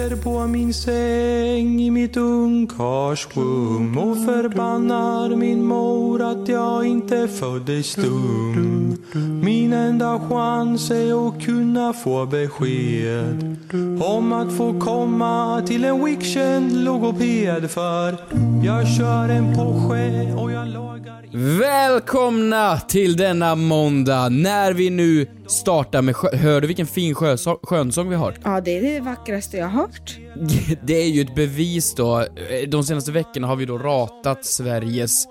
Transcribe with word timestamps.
Sitter 0.00 0.16
på 0.16 0.46
min 0.46 0.74
säng 0.74 1.80
i 1.80 1.90
mitt 1.90 2.16
ungkarlsrum 2.16 3.98
och 3.98 4.16
förbannar 4.16 5.36
min 5.36 5.66
mor 5.66 6.22
att 6.22 6.48
jag 6.48 6.86
inte 6.86 7.28
föddes 7.28 7.94
dum. 7.94 8.96
Min 9.42 9.59
enda 9.72 10.20
chans 10.28 10.90
är 10.90 11.28
att 11.28 11.42
kunna 11.42 11.92
få 11.92 12.26
besked 12.26 13.56
om 14.02 14.32
att 14.32 14.56
få 14.56 14.80
komma 14.80 15.62
till 15.66 15.84
en 15.84 16.04
weekend 16.04 16.84
logoped 16.84 17.70
för 17.70 18.16
jag 18.64 18.88
kör 18.88 19.28
en 19.28 19.54
Porsche 19.54 20.34
och 20.34 20.52
jag 20.52 20.68
lagar 20.68 21.00
Välkomna 21.32 22.80
till 22.80 23.16
denna 23.16 23.54
måndag 23.54 24.28
när 24.28 24.72
vi 24.72 24.90
nu 24.90 25.26
startar 25.46 26.02
med 26.02 26.16
sjö... 26.16 26.36
Hör 26.36 26.60
du 26.60 26.66
vilken 26.66 26.86
fin 26.86 27.14
sjö... 27.14 27.36
skönsång 27.62 28.08
vi 28.08 28.16
har? 28.16 28.34
Ja, 28.44 28.60
det 28.60 28.78
är 28.78 28.82
det 28.82 29.00
vackraste 29.00 29.56
jag 29.56 29.68
har 29.68 29.80
hört. 29.80 30.18
Det 30.82 30.94
är 30.94 31.08
ju 31.08 31.20
ett 31.20 31.34
bevis 31.34 31.94
då. 31.94 32.26
De 32.68 32.84
senaste 32.84 33.12
veckorna 33.12 33.46
har 33.46 33.56
vi 33.56 33.66
då 33.66 33.78
ratat 33.78 34.44
Sveriges 34.44 35.26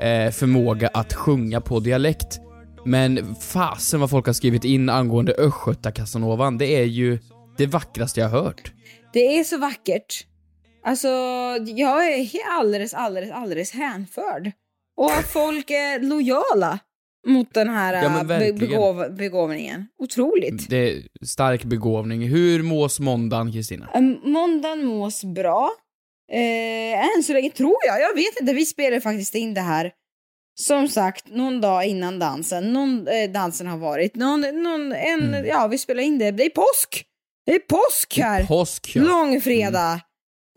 eh, 0.00 0.30
förmåga 0.30 0.88
att 0.88 1.14
sjunga 1.14 1.60
på 1.60 1.80
dialekt. 1.80 2.40
Men 2.88 3.34
fasen 3.34 4.00
vad 4.00 4.10
folk 4.10 4.26
har 4.26 4.32
skrivit 4.32 4.64
in 4.64 4.88
angående 4.88 5.32
Östgöta-Casanovan. 5.38 6.58
Det 6.58 6.66
är 6.76 6.84
ju 6.84 7.18
det 7.58 7.66
vackraste 7.66 8.20
jag 8.20 8.28
har 8.28 8.42
hört. 8.42 8.72
Det 9.12 9.38
är 9.38 9.44
så 9.44 9.58
vackert. 9.58 10.26
Alltså, 10.84 11.08
jag 11.66 12.12
är 12.12 12.28
alldeles, 12.50 12.94
alldeles, 12.94 13.30
alldeles 13.32 13.72
hänförd. 13.72 14.52
Och 14.96 15.12
att 15.12 15.32
folk 15.32 15.70
är 15.70 16.00
lojala 16.00 16.78
mot 17.26 17.54
den 17.54 17.68
här 17.68 18.02
Ja, 18.02 18.22
verkligen. 18.24 18.58
begåv- 18.58 19.16
begåvningen. 19.16 19.86
Otroligt. 19.98 20.70
Det 20.70 20.90
är 20.90 21.02
stark 21.26 21.64
begåvning. 21.64 22.22
Hur 22.28 22.62
mås 22.62 23.00
måndagen, 23.00 23.52
Kristina? 23.52 23.88
Måndagen 24.24 24.84
mås 24.84 25.24
bra. 25.24 25.70
Eh, 26.32 27.16
än 27.16 27.22
så 27.24 27.32
länge 27.32 27.50
tror 27.50 27.76
jag. 27.86 28.00
Jag 28.00 28.14
vet 28.14 28.40
inte. 28.40 28.52
Vi 28.54 28.66
spelar 28.66 29.00
faktiskt 29.00 29.34
in 29.34 29.54
det 29.54 29.60
här. 29.60 29.92
Som 30.60 30.88
sagt, 30.88 31.28
någon 31.28 31.60
dag 31.60 31.84
innan 31.86 32.18
dansen. 32.18 32.72
Någon, 32.72 33.08
eh, 33.08 33.30
dansen 33.30 33.66
har 33.66 33.78
varit. 33.78 34.14
Någon, 34.16 34.40
någon, 34.40 34.92
en, 34.92 35.34
Mm. 35.34 35.46
Ja, 35.46 35.66
vi 35.66 35.78
spelar 35.78 36.02
in 36.02 36.18
det. 36.18 36.30
Det 36.30 36.44
är 36.44 36.50
påsk! 36.50 37.04
Det 37.46 37.54
är 37.54 37.58
påsk 37.58 38.18
här! 38.18 38.44
Påsk, 38.44 38.92
ja. 38.94 39.02
Långfredag. 39.02 40.00
Ja, 40.00 40.00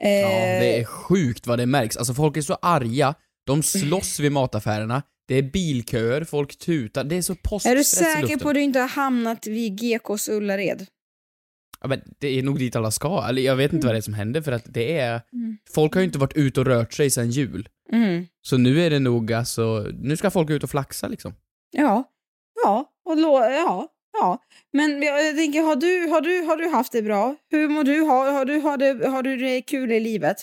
Eh, 0.03 0.61
det 0.61 0.79
är 0.79 0.85
sjukt 0.85 1.47
vad 1.47 1.59
det 1.59 1.65
märks. 1.65 1.97
Alltså 1.97 2.13
folk 2.13 2.37
är 2.37 2.41
så 2.41 2.53
arga, 2.61 3.15
de 3.45 3.63
slåss 3.63 4.19
vid 4.19 4.31
mataffärerna, 4.31 5.03
det 5.27 5.35
är 5.35 5.41
bilköer, 5.43 6.23
folk 6.23 6.57
tutar, 6.57 7.03
det 7.03 7.15
är 7.15 7.21
så 7.21 7.33
är 7.33 7.35
påskstress 7.35 7.99
du 7.99 8.05
i 8.05 8.11
säker 8.13 8.37
på 8.37 8.49
att 8.49 8.55
du 8.55 8.61
inte 8.61 8.79
har 8.79 8.87
hamnat 8.87 9.47
vid 9.47 9.79
GKs 9.79 10.29
Ullared? 10.29 10.85
Ja, 11.81 11.87
men 11.87 12.01
det 12.19 12.27
är 12.27 12.43
nog 12.43 12.59
dit 12.59 12.75
alla 12.75 12.91
ska, 12.91 13.25
eller 13.29 13.41
jag 13.41 13.55
vet 13.55 13.73
inte 13.73 13.87
vad 13.87 13.95
det 13.95 13.99
är 13.99 14.01
som 14.01 14.13
händer 14.13 14.41
för 14.41 14.51
att 14.51 14.65
det 14.65 14.97
är... 14.97 15.21
Mm. 15.33 15.57
Folk 15.73 15.93
har 15.93 16.01
ju 16.01 16.05
inte 16.05 16.19
varit 16.19 16.37
ute 16.37 16.59
och 16.59 16.65
rört 16.65 16.93
sig 16.93 17.09
sedan 17.09 17.31
jul. 17.31 17.69
Mm. 17.93 18.27
Så 18.41 18.57
nu 18.57 18.81
är 18.81 18.89
det 18.89 18.99
nog 18.99 19.33
alltså, 19.33 19.87
nu 19.93 20.17
ska 20.17 20.31
folk 20.31 20.49
ut 20.49 20.63
och 20.63 20.69
flaxa 20.69 21.07
liksom. 21.07 21.33
Ja. 21.71 22.03
Ja. 22.63 22.85
Och 23.05 23.19
ja. 23.19 23.87
Ja. 24.19 24.43
Men 24.73 25.01
jag 25.01 25.35
tänker, 25.35 25.61
har 25.61 25.75
du, 25.75 26.07
har, 26.11 26.21
du, 26.21 26.41
har 26.47 26.57
du 26.57 26.67
haft 26.67 26.91
det 26.91 27.01
bra? 27.01 27.35
Hur 27.49 27.67
mår 27.67 27.83
du? 27.83 28.01
Har, 28.01 28.31
har, 28.31 28.45
du, 28.45 28.59
har, 28.59 28.77
det, 28.77 29.07
har 29.07 29.23
du 29.23 29.37
det 29.37 29.61
kul 29.61 29.91
i 29.91 29.99
livet? 29.99 30.37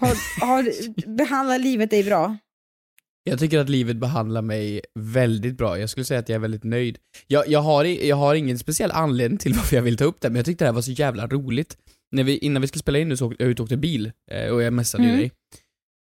Har, 0.00 0.46
har, 0.46 0.70
behandlar 1.16 1.58
livet 1.58 1.90
dig 1.90 2.04
bra? 2.04 2.36
Jag 3.24 3.38
tycker 3.38 3.58
att 3.58 3.68
livet 3.68 3.96
behandlar 3.96 4.42
mig 4.42 4.80
väldigt 4.98 5.56
bra, 5.56 5.78
jag 5.78 5.90
skulle 5.90 6.04
säga 6.04 6.20
att 6.20 6.28
jag 6.28 6.36
är 6.36 6.40
väldigt 6.40 6.64
nöjd. 6.64 6.98
Jag, 7.26 7.48
jag, 7.48 7.60
har, 7.60 7.84
jag 7.84 8.16
har 8.16 8.34
ingen 8.34 8.58
speciell 8.58 8.90
anledning 8.90 9.38
till 9.38 9.54
varför 9.56 9.76
jag 9.76 9.82
vill 9.82 9.96
ta 9.96 10.04
upp 10.04 10.20
det, 10.20 10.28
men 10.28 10.36
jag 10.36 10.44
tyckte 10.46 10.64
det 10.64 10.68
här 10.68 10.74
var 10.74 10.82
så 10.82 10.90
jävla 10.92 11.26
roligt. 11.26 11.76
När 12.12 12.24
vi, 12.24 12.38
innan 12.38 12.62
vi 12.62 12.68
skulle 12.68 12.80
spela 12.80 12.98
in 12.98 13.08
nu 13.08 13.16
så 13.16 13.26
åkte 13.26 13.42
jag 13.42 13.50
ut 13.50 13.60
och 13.60 13.64
åkte 13.64 13.76
bil, 13.76 14.12
eh, 14.30 14.50
och 14.50 14.62
jag 14.62 14.72
messade 14.72 15.04
Mm. 15.04 15.16
dig. 15.16 15.32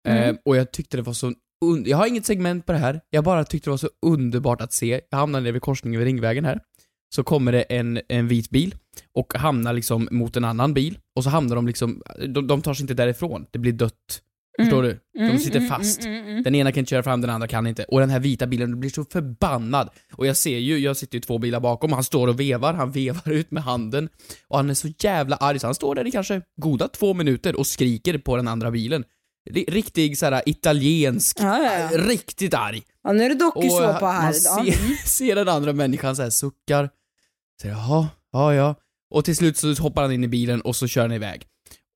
Eh, 0.07 0.23
Mm. 0.23 0.37
och 0.45 0.57
jag 0.57 0.71
tyckte 0.71 0.97
det 0.97 1.03
var 1.03 1.13
så 1.13 1.33
un- 1.65 1.83
jag 1.85 1.97
har 1.97 2.07
inget 2.07 2.25
segment 2.25 2.65
på 2.65 2.71
det 2.71 2.77
här, 2.77 3.01
jag 3.09 3.23
bara 3.23 3.43
tyckte 3.43 3.67
det 3.69 3.71
var 3.71 3.77
så 3.77 3.89
underbart 4.05 4.61
att 4.61 4.73
se. 4.73 5.01
Jag 5.09 5.17
hamnade 5.17 5.43
nere 5.43 5.51
vid 5.51 5.61
korsningen 5.61 5.99
vid 5.99 6.05
Ringvägen 6.05 6.45
här. 6.45 6.59
Så 7.15 7.23
kommer 7.23 7.51
det 7.51 7.61
en, 7.61 7.99
en 8.09 8.27
vit 8.27 8.49
bil 8.49 8.75
och 9.15 9.33
hamnar 9.33 9.73
liksom 9.73 10.07
mot 10.11 10.37
en 10.37 10.43
annan 10.45 10.73
bil 10.73 10.97
och 11.15 11.23
så 11.23 11.29
hamnar 11.29 11.55
de 11.55 11.67
liksom, 11.67 12.01
de, 12.27 12.47
de 12.47 12.61
tar 12.61 12.73
sig 12.73 12.83
inte 12.83 12.93
därifrån. 12.93 13.45
Det 13.51 13.59
blir 13.59 13.73
dött. 13.73 14.21
Förstår 14.61 14.83
du? 14.83 14.99
De 15.13 15.19
Mm, 15.23 15.39
sitter 15.39 15.57
mm, 15.57 15.69
fast. 15.69 16.05
mm, 16.05 16.17
mm, 16.17 16.29
mm. 16.29 16.43
Den 16.43 16.55
ena 16.55 16.71
kan 16.71 16.79
inte 16.79 16.89
köra 16.89 17.03
fram, 17.03 17.21
den 17.21 17.29
andra 17.29 17.47
kan 17.47 17.67
inte. 17.67 17.83
Och 17.83 17.99
den 17.99 18.09
här 18.09 18.19
vita 18.19 18.47
bilen 18.47 18.79
blir 18.79 18.89
så 18.89 19.05
förbannad. 19.05 19.89
Och 20.13 20.27
jag 20.27 20.37
ser 20.37 20.57
ju, 20.57 20.77
jag 20.77 20.97
sitter 20.97 21.15
ju 21.15 21.21
två 21.21 21.37
bilar 21.37 21.59
bakom, 21.59 21.91
han 21.93 22.03
står 22.03 22.27
och 22.27 22.39
vevar, 22.39 22.73
han 22.73 22.91
vevar 22.91 23.31
ut 23.31 23.51
med 23.51 23.63
handen. 23.63 24.09
Och 24.47 24.57
han 24.57 24.69
är 24.69 24.73
så 24.73 24.87
jävla 24.99 25.35
arg 25.35 25.59
så 25.59 25.67
han 25.67 25.75
står 25.75 25.95
där 25.95 26.07
i 26.07 26.11
kanske 26.11 26.41
goda 26.61 26.87
två 26.87 27.13
minuter 27.13 27.59
och 27.59 27.67
skriker 27.67 28.17
på 28.17 28.37
den 28.37 28.47
andra 28.47 28.71
bilen. 28.71 29.03
Ri- 29.51 29.65
Riktig 29.71 30.17
såhär 30.17 30.41
italiensk, 30.45 31.37
Ja, 31.39 31.63
ja, 31.63 31.79
ja. 31.91 31.97
riktigt 31.97 32.53
arg. 32.53 32.81
Ja, 33.03 33.11
nu 33.11 33.23
är 33.23 33.29
det 33.29 33.35
dokusåpa 33.35 34.07
här. 34.11 34.23
man 34.23 34.33
ser, 34.33 35.05
ser 35.07 35.35
den 35.35 35.49
andra 35.49 35.73
människan 35.73 36.15
såhär 36.15 36.29
suckar. 36.29 36.89
Säger 37.61 37.75
jaha, 37.75 38.07
ja 38.31 38.53
ja. 38.53 38.75
Och 39.13 39.25
till 39.25 39.35
slut 39.35 39.57
så 39.57 39.73
hoppar 39.73 40.01
han 40.01 40.11
in 40.11 40.23
i 40.23 40.27
bilen 40.27 40.61
och 40.61 40.75
så 40.75 40.87
kör 40.87 41.01
han 41.01 41.11
iväg. 41.11 41.45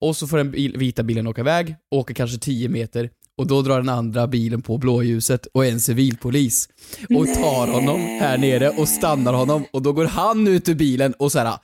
Och 0.02 0.18
så 0.18 0.28
får 0.28 0.38
den 0.38 0.52
bil, 0.52 0.78
vita 0.78 1.04
bilen 1.04 1.28
åka 1.28 1.42
iväg, 1.42 1.76
åker 1.96 2.14
kanske 2.14 2.38
10 2.38 2.70
meter 2.70 3.10
och 3.38 3.48
då 3.48 3.62
drar 3.62 3.78
den 3.78 3.90
andra 3.90 4.28
bilen 4.28 4.62
på 4.62 4.78
blåljuset 4.78 5.46
och 5.46 5.66
en 5.66 5.80
civilpolis. 5.82 6.70
Och 7.10 7.28
tar 7.34 7.68
honom 7.68 8.00
här 8.02 8.38
nere 8.38 8.70
och 8.70 8.90
stannar 8.90 9.34
honom 9.34 9.66
och 9.74 9.82
då 9.82 9.94
går 9.94 10.06
han 10.06 10.48
ut 10.48 10.70
ur 10.70 10.76
bilen 10.76 11.14
och 11.14 11.32
så 11.32 11.40
här. 11.40 11.58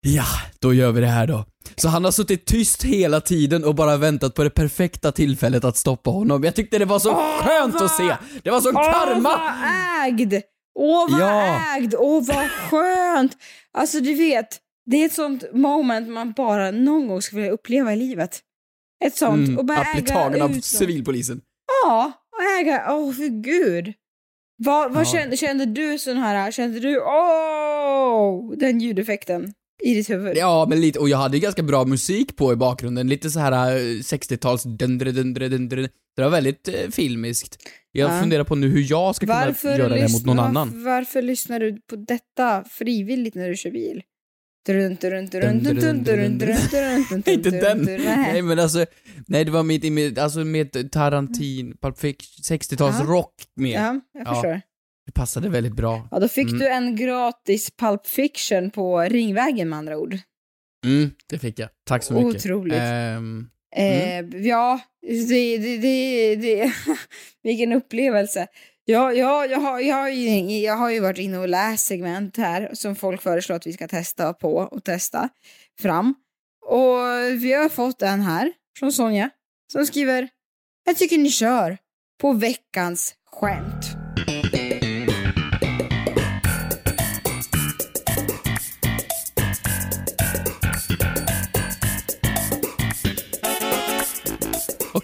Ja, 0.00 0.24
då 0.58 0.74
gör 0.74 0.92
vi 0.92 1.00
det 1.00 1.06
här 1.06 1.26
då. 1.26 1.44
Så 1.76 1.88
han 1.88 2.04
har 2.04 2.10
suttit 2.10 2.46
tyst 2.46 2.82
hela 2.84 3.20
tiden 3.20 3.64
och 3.64 3.74
bara 3.74 3.96
väntat 3.96 4.34
på 4.34 4.42
det 4.44 4.50
perfekta 4.50 5.12
tillfället 5.12 5.64
att 5.64 5.76
stoppa 5.76 6.10
honom. 6.10 6.44
Jag 6.44 6.54
tyckte 6.54 6.78
det 6.78 6.84
var 6.84 6.98
så 6.98 7.14
skönt 7.14 7.80
att 7.80 7.96
se. 7.96 8.16
Det 8.42 8.50
var 8.50 8.60
sån 8.60 8.76
Åh, 8.76 8.92
karma! 8.92 9.28
vad 9.28 10.06
ägd! 10.08 10.42
Åh, 10.78 11.10
vad 11.10 11.20
Ja. 11.20 11.60
ägd! 11.76 11.94
Åh, 11.98 12.24
vad 12.26 12.50
skönt! 12.50 13.32
Alltså, 13.72 14.00
du 14.00 14.14
vet, 14.14 14.58
det 14.86 14.96
är 14.96 15.06
ett 15.06 15.12
sånt 15.12 15.44
moment 15.52 16.08
man 16.08 16.32
bara 16.32 16.70
någon 16.70 17.08
gång 17.08 17.22
skulle 17.22 17.40
vilja 17.42 17.52
uppleva 17.54 17.92
i 17.92 17.96
livet. 17.96 18.40
Ett 19.04 19.16
sånt. 19.16 19.48
Mm, 19.48 19.58
och 19.58 19.64
bara 19.64 19.78
att 19.78 19.92
bli 19.94 20.02
tagen 20.02 20.42
av 20.42 20.60
civilpolisen. 20.60 21.40
Ja, 21.84 22.12
och 22.36 22.60
äga. 22.60 22.86
Åh, 22.94 23.12
för 23.12 23.42
gud. 23.42 23.92
Vad, 24.56 24.92
vad 24.92 25.06
Ja. 25.06 25.12
kände, 25.12 25.36
kände 25.36 25.66
du 25.66 25.98
sån 25.98 26.16
här, 26.16 26.50
kände 26.50 26.80
du 26.80 27.00
åh, 27.00 28.52
den 28.56 28.80
ljudeffekten 28.80 29.54
i 29.82 29.94
ditt 29.94 30.10
huvud? 30.10 30.36
Ja, 30.36 30.66
men 30.68 30.80
lite. 30.80 30.98
Och 30.98 31.08
jag 31.08 31.18
hade 31.18 31.36
ju 31.36 31.40
ganska 31.40 31.62
bra 31.62 31.84
musik 31.84 32.36
på 32.36 32.52
i 32.52 32.56
bakgrunden. 32.56 33.08
Lite 33.08 33.30
så 33.30 33.40
här 33.40 33.76
eh, 33.76 33.80
60-tals 33.80 34.62
dundre, 34.62 35.12
dundre, 35.12 35.48
dundre. 35.48 35.88
Det 36.16 36.22
var 36.22 36.30
väldigt 36.30 36.68
eh, 36.68 36.90
filmiskt. 36.90 37.56
Jag 37.92 38.10
ja. 38.10 38.20
funderar 38.20 38.44
på 38.44 38.54
nu 38.54 38.68
hur 38.68 38.86
jag 38.90 39.16
ska 39.16 39.26
kunna 39.26 39.46
varför 39.46 39.78
göra 39.78 39.94
det 39.94 40.12
mot 40.12 40.26
någon 40.26 40.38
annan. 40.38 40.84
Varför 40.84 41.22
lyssnar 41.22 41.60
du 41.60 41.80
på 41.90 41.96
detta 41.96 42.64
frivilligt 42.70 43.34
när 43.34 43.48
du 43.48 43.56
kör 43.56 43.70
bil? 43.70 44.02
Inte 47.26 47.50
den! 47.50 47.84
Nej 47.84 48.42
men 48.42 48.58
alltså, 48.58 48.86
nej 49.26 49.44
det 49.44 49.50
var 49.50 49.62
mitt, 49.62 50.18
alltså 50.18 50.38
mitt 50.38 50.92
Tarantin, 50.92 51.74
60-tals 51.82 53.00
rock 53.00 53.34
mer. 53.56 53.74
Ja, 53.74 54.00
jag 54.12 54.28
förstår. 54.28 54.60
Det 55.10 55.14
passade 55.14 55.48
väldigt 55.48 55.72
bra. 55.72 56.08
Ja, 56.10 56.18
då 56.18 56.28
fick 56.28 56.48
Mm. 56.48 56.58
du 56.58 56.68
en 56.68 56.96
gratis 56.96 57.70
Pulp 57.76 58.06
Fiction 58.06 58.70
på 58.70 59.00
Ringvägen 59.00 59.68
med 59.68 59.78
andra 59.78 59.98
ord. 59.98 60.18
Mm, 60.86 61.10
det 61.26 61.38
fick 61.38 61.58
jag. 61.58 61.68
Tack 61.88 62.02
så 62.02 62.14
mycket. 62.14 62.36
Otroligt. 62.46 62.78
Ehm, 62.78 63.48
Eh, 63.76 64.20
ja, 64.46 64.80
det, 65.28 65.58
det, 65.58 65.76
det, 65.78 66.36
det 66.36 66.72
vilken 67.42 67.72
upplevelse. 67.72 68.46
Ja, 68.84 69.12
ja, 69.12 69.46
jag, 69.46 69.58
har, 69.60 69.80
jag, 69.80 69.96
har 69.96 70.08
ju, 70.08 70.58
jag 70.60 70.76
har 70.76 70.90
ju 70.90 71.00
varit 71.00 71.18
inne 71.18 71.38
och 71.38 71.48
läst 71.48 71.86
segment 71.86 72.36
här 72.36 72.70
som 72.72 72.96
folk 72.96 73.22
föreslår 73.22 73.56
att 73.56 73.66
vi 73.66 73.72
ska 73.72 73.88
testa 73.88 74.32
på 74.32 74.54
och 74.56 74.84
testa 74.84 75.28
fram. 75.80 76.14
Och 76.66 76.96
vi 77.42 77.52
har 77.52 77.68
fått 77.68 78.02
en 78.02 78.20
här 78.20 78.52
från 78.78 78.92
Sonja 78.92 79.30
som 79.72 79.86
skriver 79.86 80.28
Jag 80.84 80.96
tycker 80.96 81.18
ni 81.18 81.30
kör 81.30 81.78
på 82.20 82.32
veckans 82.32 83.14
skämt. 83.26 83.86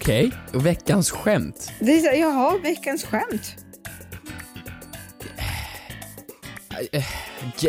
Okej, 0.07 0.31
och 0.53 0.65
veckans 0.65 1.11
skämt. 1.11 1.71
Det 1.79 1.91
är 1.91 2.19
jaha, 2.19 2.57
veckans 2.63 3.03
skämt. 3.03 3.55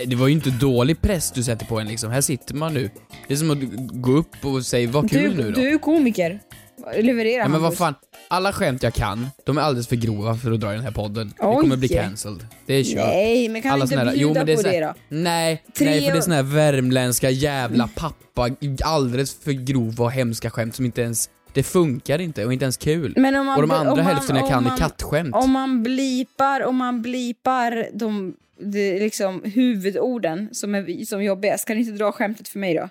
Det 0.07 0.17
var 0.17 0.29
ju 0.29 0.33
inte 0.35 0.51
dålig 0.51 1.01
press 1.01 1.33
du 1.33 1.43
sätter 1.43 1.67
på 1.67 1.81
en 1.81 1.89
liksom. 1.89 2.11
Här 2.11 2.21
sitter 2.21 2.55
man 2.55 2.75
nu. 2.75 2.91
Det 3.29 3.35
är 3.35 3.39
som 3.39 3.51
att 3.51 3.59
gå 4.03 4.13
upp 4.13 4.45
och 4.45 4.67
säga 4.67 4.91
vad 4.91 5.11
kul 5.11 5.37
Du, 5.37 5.43
nu 5.43 5.51
då. 5.51 5.61
du 5.61 5.69
är 5.69 5.79
komiker. 5.79 6.41
Leverera 6.97 7.43
Ja, 7.43 7.49
men 7.49 7.63
vad 7.63 7.77
fan. 7.77 7.95
Alla 8.29 8.53
skämt 8.53 8.83
jag 8.83 8.95
kan, 8.95 9.27
de 9.45 9.59
är 9.59 9.63
alldeles 9.63 9.89
för 9.89 9.97
grova 9.97 10.37
för 10.37 10.53
att 10.53 10.61
dra 10.61 10.73
i 10.73 10.75
den 10.75 10.85
här 10.85 10.93
podden. 10.93 11.29
Det 11.39 11.47
Oj. 11.47 11.61
kommer 11.61 11.77
bli 11.77 11.89
cancelled. 11.89 12.47
Det 12.67 12.75
är 12.75 12.85
kört. 12.85 13.07
Nej, 13.07 13.49
men 13.49 13.63
kan 13.63 13.73
Alla 13.73 13.87
du 13.87 13.95
inte 13.95 14.05
bjuda 14.05 14.17
jo, 14.17 14.35
men 14.35 14.47
det 14.47 14.53
är 14.53 14.57
på 14.57 14.63
det 14.63 14.81
då? 14.81 14.95
Nej, 15.09 15.65
Tre 15.79 15.87
nej 15.87 16.05
för 16.05 16.13
det 16.13 16.19
är 16.19 16.21
såna 16.21 16.37
här 16.37 16.43
värmländska 16.43 17.31
jävla 17.31 17.89
pappa, 17.95 18.51
alldeles 18.85 19.35
för 19.35 19.53
grova 19.53 20.05
och 20.05 20.13
hemska 20.13 20.51
skämt 20.51 20.77
som 20.77 20.85
inte 20.85 21.03
ens, 21.03 21.29
det 21.59 21.63
funkar 21.63 22.19
inte 22.19 22.45
och 22.45 22.53
inte 22.53 22.65
ens 22.65 22.77
kul. 22.77 23.15
Men 23.17 23.35
om 23.35 23.47
man, 23.47 23.57
och 23.57 23.63
de 23.63 23.71
andra 23.71 23.95
man, 23.95 24.05
hälften 24.05 24.37
jag 24.37 24.49
kan 24.49 24.65
man, 24.65 24.73
är 24.73 24.77
kattskämt. 24.77 25.35
Om 25.35 25.51
man 25.51 25.83
blipar, 25.83 26.61
om 26.61 26.77
man 26.77 27.03
blipar 27.03 27.89
de, 27.93 28.37
de 28.59 28.99
liksom 28.99 29.43
huvudorden 29.45 30.49
som 30.53 30.75
är 30.75 31.05
som 31.05 31.25
jobbigast, 31.25 31.65
kan 31.65 31.77
du 31.77 31.83
inte 31.83 31.93
dra 31.93 32.13
skämtet 32.13 32.49
för 32.49 32.59
mig 32.59 32.75
då? 32.75 32.89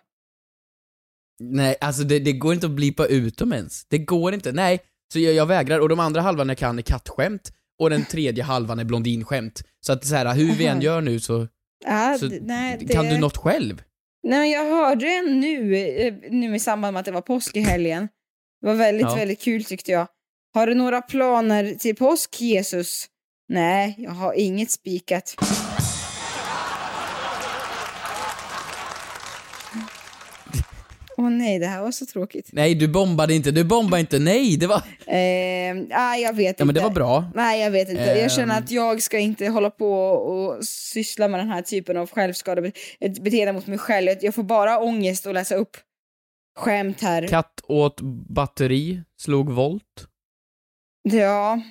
Nej, 1.40 1.76
alltså 1.82 2.04
det, 2.04 2.20
det 2.20 2.34
går 2.34 2.54
inte 2.54 2.66
att 2.66 2.72
blipa 2.72 3.06
ut 3.06 3.38
dem 3.38 3.54
ens. 3.54 3.86
Det 3.86 3.98
går 3.98 4.34
inte, 4.34 4.52
nej. 4.52 4.80
Så 5.14 5.20
jag, 5.20 5.34
jag 5.34 5.46
vägrar, 5.46 5.80
och 5.80 5.90
de 5.90 6.00
andra 6.00 6.22
halvan 6.22 6.50
jag 6.50 6.58
kan 6.58 6.78
är 6.78 6.84
kattskämt, 6.84 7.52
och 7.80 7.90
den 7.90 8.06
tredje 8.06 8.44
halvan 8.44 8.80
är 8.80 8.84
blondinskämt. 8.84 9.64
Så 9.86 9.94
att 9.94 10.06
så 10.06 10.16
här, 10.16 10.36
hur 10.36 10.56
vi 10.56 10.66
än 10.66 10.82
gör 10.82 11.02
nu 11.02 11.20
så, 11.20 11.48
Ja, 11.86 12.18
så 12.20 12.30
nej, 12.42 12.78
det... 12.80 12.94
kan 12.94 13.06
du 13.06 13.18
något 13.18 13.38
själv? 13.38 13.84
Nej, 14.24 14.40
men 14.40 14.50
jag 14.50 14.76
hörde 14.76 15.08
en 15.08 15.40
nu, 15.40 15.76
eh, 15.76 16.14
nu 16.30 16.56
i 16.56 16.60
samband 16.60 16.94
med 16.94 17.00
att 17.00 17.06
det 17.06 17.12
var 17.12 17.22
påsk 17.22 17.56
i 17.56 17.60
helgen. 17.60 18.08
Det 18.62 18.68
var 18.68 18.74
väldigt, 18.76 19.08
Ja. 19.08 19.16
väldigt 19.16 19.42
kul 19.42 19.64
tyckte 19.64 19.92
jag. 19.92 20.08
Har 20.54 20.68
du 20.68 20.74
några 20.74 21.02
planer 21.02 21.76
till 21.80 21.96
påsk, 21.96 22.42
Jesus? 22.42 23.06
Nej, 23.50 23.96
jag 23.98 24.12
har 24.12 24.34
inget 24.34 24.72
spikat. 24.72 25.36
Åh 31.20 31.30
nej, 31.30 31.60
det 31.60 31.66
här 31.68 31.82
var 31.82 31.92
så 31.92 32.06
tråkigt. 32.06 32.50
Nej, 32.54 32.76
du 32.76 32.88
bombade 32.88 33.34
inte, 33.34 33.52
du 33.52 33.64
bombade 33.64 34.00
inte, 34.00 34.20
nej, 34.20 34.58
det 34.58 34.68
var... 34.68 34.78
Eh, 35.06 35.76
nej, 35.90 36.22
jag 36.22 36.34
vet 36.36 36.44
Ja 36.46 36.50
inte. 36.50 36.66
men 36.66 36.76
det 36.76 36.82
var 36.82 36.90
bra. 36.90 37.32
Nej, 37.36 37.62
jag 37.62 37.72
vet 37.72 37.90
inte. 37.90 38.02
Jag 38.04 38.20
Ehm. 38.20 38.30
känner 38.30 38.58
att 38.58 38.72
jag 38.72 39.02
ska 39.02 39.18
inte 39.20 39.48
hålla 39.48 39.70
på 39.70 39.92
och 40.10 40.66
syssla 40.66 41.28
med 41.28 41.40
den 41.40 41.50
här 41.50 41.62
typen 41.62 41.98
av 41.98 42.10
självskadebeteende 42.10 43.54
mot 43.54 43.68
mig 43.68 43.78
själv. 43.78 44.08
Jag- 44.08 44.24
Jag 44.24 44.36
får 44.36 44.44
bara 44.44 44.80
ångest 44.80 45.28
att 45.28 45.34
läsa 45.34 45.56
upp 45.56 45.78
skämt 46.58 47.02
här. 47.02 47.28
Katt 47.28 47.62
åt 47.64 48.02
batteri, 48.30 49.02
slog 49.22 49.52
volt. 49.52 50.08
Ja, 51.04 51.62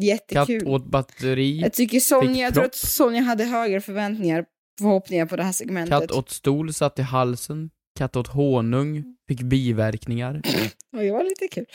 Katt 0.00 0.04
jättekul. 0.04 0.68
åt 0.68 0.86
batteri. 0.86 1.60
Jag 1.60 1.72
tycker 1.72 2.00
Sonja, 2.00 2.42
jag 2.44 2.54
tror 2.54 2.64
att 2.64 2.74
Sonja 2.74 3.22
hade 3.22 3.44
högre 3.44 3.80
förväntningar, 3.80 4.44
förhoppningar 4.78 5.26
på 5.26 5.36
det 5.36 5.42
här 5.42 5.52
segmentet. 5.52 6.00
Katt 6.00 6.10
åt 6.10 6.30
stol, 6.30 6.72
satt 6.74 6.98
i 6.98 7.02
halsen. 7.02 7.70
Katt 7.98 8.16
åt 8.16 8.28
honung, 8.28 9.04
fick 9.28 9.42
biverkningar. 9.42 10.42
Det 10.92 11.10
var 11.10 11.24
lite 11.24 11.48
kul. 11.48 11.66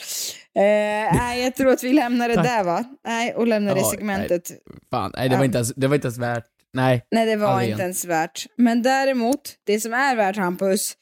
Eh, 0.54 0.62
nej, 1.18 1.42
jag 1.44 1.56
tror 1.56 1.72
att 1.72 1.84
vi 1.84 1.92
lämnar 1.92 2.28
det 2.28 2.34
där 2.34 2.64
va? 2.64 2.84
Nej, 3.06 3.34
och 3.34 3.46
lämnar 3.46 3.74
det 3.74 3.80
Ja, 3.80 3.90
segmentet. 3.90 4.50
Fan, 4.90 5.12
nej 5.14 5.28
det 5.28 5.36
var 5.36 5.44
inte 5.44 5.58
ens, 5.58 5.74
det 5.74 5.86
var 5.88 5.94
inte 5.94 6.06
ens 6.06 6.18
värt. 6.18 6.44
Nej. 6.72 7.06
Nej, 7.10 7.26
det 7.26 7.36
var 7.36 7.60
inte 7.62 7.82
ens 7.82 8.04
värt. 8.04 8.46
Men 8.56 8.82
däremot, 8.82 9.40
det 9.64 9.80
som 9.80 9.92
är 9.94 10.16
värt 10.16 10.36
Hampus, 10.36 10.94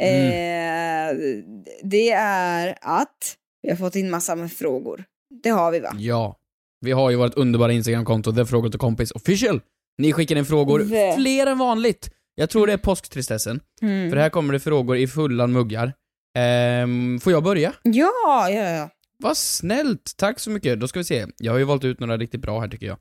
Mm. 0.00 0.26
eh, 0.30 1.44
det 1.82 2.10
är 2.12 2.74
att 2.80 3.36
vi 3.62 3.70
har 3.70 3.76
fått 3.76 3.96
in 3.96 4.10
massa 4.10 4.34
med 4.36 4.52
frågor. 4.52 5.04
Det 5.42 5.50
har 5.50 5.70
vi 5.70 5.80
va? 5.80 5.92
Ja. 5.98 6.36
Vi 6.80 6.92
har 6.92 7.10
ju 7.10 7.16
vårt 7.16 7.34
underbara 7.34 7.72
Instagramkonto, 7.72 8.32
The 8.32 8.46
Frågor 8.46 8.68
till 8.70 8.80
Kompis 8.80 9.10
Official. 9.10 9.60
Ni 9.98 10.12
skickar 10.12 10.36
in 10.36 10.44
frågor, 10.44 10.80
Vä- 10.80 11.14
fler 11.16 11.46
än 11.46 11.58
vanligt. 11.58 12.10
Jag 12.34 12.50
tror 12.50 12.66
det 12.66 12.72
är 12.72 12.76
påsktristessen. 12.76 13.60
Mm. 13.82 14.10
För 14.10 14.16
här 14.16 14.30
kommer 14.30 14.52
det 14.52 14.60
frågor 14.60 14.96
i 14.96 15.06
fulla 15.08 15.46
muggar. 15.46 15.92
Ehm, 16.38 17.20
får 17.20 17.32
jag 17.32 17.42
börja? 17.44 17.72
Ja, 17.82 18.50
ja, 18.50 18.70
ja. 18.70 18.88
Vad 19.18 19.36
snällt, 19.36 20.12
tack 20.16 20.38
så 20.40 20.50
mycket. 20.50 20.80
Då 20.80 20.88
ska 20.88 20.98
vi 20.98 21.04
se. 21.04 21.26
Jag 21.38 21.52
har 21.52 21.58
ju 21.58 21.64
valt 21.64 21.84
ut 21.84 22.00
några 22.00 22.16
riktigt 22.16 22.40
bra 22.40 22.60
här 22.60 22.68
tycker 22.68 22.86
jag. 22.86 22.96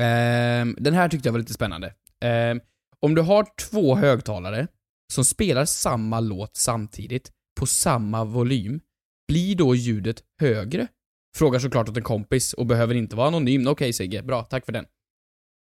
Ehm, 0.00 0.76
den 0.80 0.94
här 0.94 1.08
tyckte 1.08 1.28
jag 1.28 1.32
var 1.32 1.38
lite 1.40 1.52
spännande. 1.54 1.92
Ehm, 2.24 2.60
om 3.00 3.14
du 3.14 3.22
har 3.22 3.46
två 3.70 3.94
högtalare 3.94 4.66
som 5.12 5.24
spelar 5.24 5.64
samma 5.64 6.20
låt 6.20 6.56
samtidigt, 6.56 7.30
på 7.60 7.66
samma 7.66 8.24
volym, 8.24 8.80
blir 9.28 9.56
då 9.56 9.74
ljudet 9.74 10.22
högre? 10.40 10.88
Frågar 11.36 11.58
såklart 11.58 11.88
åt 11.88 11.96
en 11.96 12.02
kompis 12.02 12.52
och 12.52 12.66
behöver 12.66 12.94
inte 12.94 13.16
vara 13.16 13.26
anonym. 13.26 13.66
Okej 13.68 13.92
Sigge, 13.92 14.22
bra, 14.22 14.42
tack 14.42 14.64
för 14.64 14.72
den. 14.72 14.84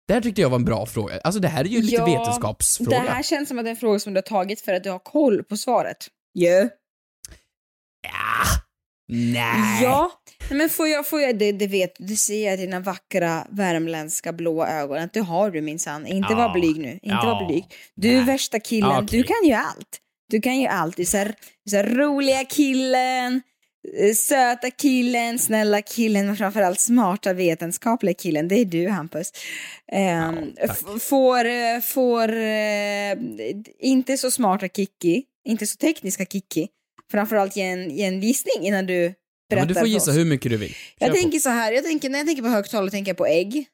Det 0.09 0.15
här 0.15 0.21
tyckte 0.21 0.41
jag 0.41 0.51
var 0.51 0.57
en 0.57 0.65
bra 0.65 0.87
fråga. 0.87 1.21
Alltså 1.25 1.41
det 1.41 1.49
här 1.49 1.65
är 1.65 1.69
ju 1.69 1.83
lite 1.83 1.95
Ja, 1.95 2.07
vetenskapsfråga. 2.07 2.91
Det 2.91 3.11
här 3.11 3.23
känns 3.23 3.49
som 3.49 3.59
att 3.59 3.65
det 3.65 3.69
är 3.69 3.71
en 3.71 3.77
fråga 3.77 3.99
som 3.99 4.15
du 4.15 4.19
har 4.19 4.23
tagit 4.23 4.61
för 4.61 4.73
att 4.75 4.85
du 4.85 4.91
har 4.91 4.99
koll 4.99 5.43
på 5.45 5.57
svaret. 5.57 6.07
Ja. 6.33 6.51
Ja. 6.51 6.69
Nej. 9.09 9.83
Ja, 9.83 10.11
men 10.51 10.69
får 10.71 10.89
jag, 10.89 11.09
får 11.09 11.21
jag 11.21 11.39
det, 11.39 11.53
det 11.53 11.67
vet 11.67 11.93
du, 11.99 12.17
ser 12.17 12.51
jag 12.51 12.59
dina 12.59 12.81
vackra 12.81 13.47
värmländska 13.51 14.33
blå 14.33 14.67
ögon 14.67 14.99
att 14.99 15.13
det 15.13 15.21
har 15.21 15.51
du 15.51 15.61
minsann. 15.61 16.07
Inte 16.07 16.33
Ja. 16.33 16.37
var 16.37 16.53
blyg 16.55 16.77
nu, 16.79 16.91
inte 16.93 17.01
Ja. 17.09 17.25
var 17.25 17.47
blyg. 17.49 17.65
Du 17.95 18.19
är 18.19 18.23
värsta 18.25 18.61
killen, 18.61 19.05
okej. 19.05 19.19
du 19.19 19.23
kan 19.23 19.37
ju 19.45 19.53
allt. 19.53 19.99
Du 20.31 20.41
kan 20.41 20.61
ju 20.61 20.67
allt. 20.67 20.97
Du 20.97 21.03
är 21.03 21.07
så 21.07 21.17
här, 21.17 21.35
så 21.71 21.77
här 21.77 21.85
roliga 21.85 22.45
killen, 22.45 23.43
eh, 24.01 24.15
söta 24.15 24.71
killen, 24.71 25.39
snälla 25.39 25.83
killen, 25.83 26.27
men 26.27 26.37
framförallt 26.37 26.81
smarta 26.81 27.33
vetenskapliga 27.33 28.15
killen. 28.15 28.49
Det 28.49 28.55
är 28.61 28.65
du 28.65 28.89
Hampus. 28.89 29.33
Ehm, 29.93 30.53
Ja, 30.57 30.75
får, 31.01 31.45
eh, 31.45 31.81
får 31.83 32.33
eh, 32.37 33.17
inte 33.81 34.17
så 34.17 34.31
smarta 34.31 34.69
Kikki, 34.69 35.23
inte 35.49 35.67
så 35.67 35.77
tekniska 35.77 36.25
Kikki, 36.25 36.69
framförallt 37.11 37.57
ge 37.57 37.63
en, 37.63 37.91
ge 37.91 38.05
en 38.05 38.21
gissning 38.21 38.67
innan 38.67 38.87
du 38.87 38.95
Ja, 39.49 39.57
berättar 39.57 39.67
men 39.67 39.75
du 39.75 39.81
får 39.81 39.89
gissa 39.89 40.11
hur 40.13 40.25
mycket 40.25 40.51
du 40.51 40.57
vill. 40.57 40.69
Kör 40.71 40.77
Jag 40.99 41.11
på. 41.11 41.17
tänker 41.17 41.39
så 41.39 41.49
här, 41.49 41.73
jag 41.73 41.85
tänker, 41.85 42.09
när 42.11 42.19
jag 42.19 42.27
tänker 42.27 42.43
på 42.43 42.49
högtalare 42.49 42.91
tänker 42.91 43.11
jag 43.11 43.17
på 43.17 43.27
ägg. 43.27 43.67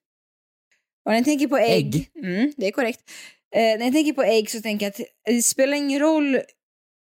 Och 1.05 1.11
när 1.11 1.19
jag 1.19 1.25
tänker 1.25 1.49
på 1.49 1.59
ägg, 1.59 1.95
Ägg? 1.95 2.11
Mm, 2.25 2.53
det 2.57 2.67
är 2.67 2.71
korrekt. 2.73 3.11
Eh, 3.55 3.61
när 3.61 3.85
jag 3.85 3.93
tänker 3.93 4.13
på 4.13 4.23
ägg 4.23 4.51
så 4.51 4.61
tänker 4.63 4.87
jag 4.87 4.91
att 4.91 5.01
det 5.27 5.43
spelar 5.43 5.77
ingen 5.77 6.01
roll 6.01 6.41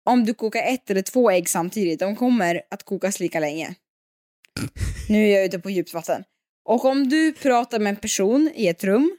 om 0.09 0.25
du 0.25 0.33
kokar 0.33 0.63
ett 0.63 0.89
eller 0.89 1.01
två 1.01 1.31
ägg 1.31 1.49
samtidigt, 1.49 1.99
de 1.99 2.15
kommer 2.15 2.61
att 2.71 2.83
kokas 2.83 3.19
lika 3.19 3.39
länge. 3.39 3.75
Nu 5.09 5.25
är 5.27 5.35
jag 5.35 5.45
ute 5.45 5.59
på 5.59 5.69
djupt 5.69 5.93
vatten. 5.93 6.23
Och 6.65 6.85
om 6.85 7.09
du 7.09 7.33
pratar 7.33 7.79
med 7.79 7.89
en 7.89 7.95
person 7.95 8.51
i 8.55 8.67
ett 8.67 8.83
rum, 8.83 9.17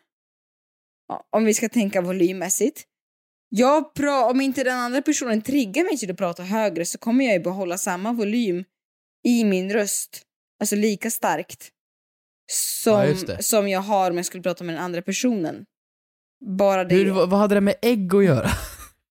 ja, 1.09 1.27
om 1.31 1.45
vi 1.45 1.55
ska 1.55 1.69
tänka 1.69 2.01
volymmässigt, 2.01 2.85
jag 3.55 3.93
pra- 3.95 4.31
om 4.31 4.41
inte 4.41 4.65
den 4.65 4.79
andra 4.79 5.03
personen 5.03 5.43
triggar 5.43 5.85
mig 5.85 5.99
till 5.99 6.11
att 6.11 6.17
prata 6.17 6.43
högre 6.43 6.85
så 6.85 6.99
kommer 6.99 7.25
jag 7.25 7.35
ju 7.35 7.41
behålla 7.41 7.79
samma 7.79 8.13
volym 8.13 8.65
i 9.25 9.45
min 9.45 9.73
röst, 9.73 10.23
alltså 10.61 10.77
lika 10.77 11.11
starkt 11.11 11.69
som, 12.53 13.17
Ja, 13.29 13.37
som 13.41 13.69
jag 13.69 13.81
har 13.81 14.11
om 14.11 14.17
jag 14.17 14.27
skulle 14.27 14.43
prata 14.43 14.65
med 14.65 14.75
den 14.75 14.83
andra 14.85 15.03
personen. 15.03 15.65
Bara 16.59 16.85
det. 16.85 16.95
Hur, 16.95 17.11
vad, 17.11 17.31
vad 17.31 17.41
hade 17.41 17.55
det 17.55 17.61
med 17.61 17.75
ägg 17.83 18.15
att 18.15 18.25
göra? 18.25 18.49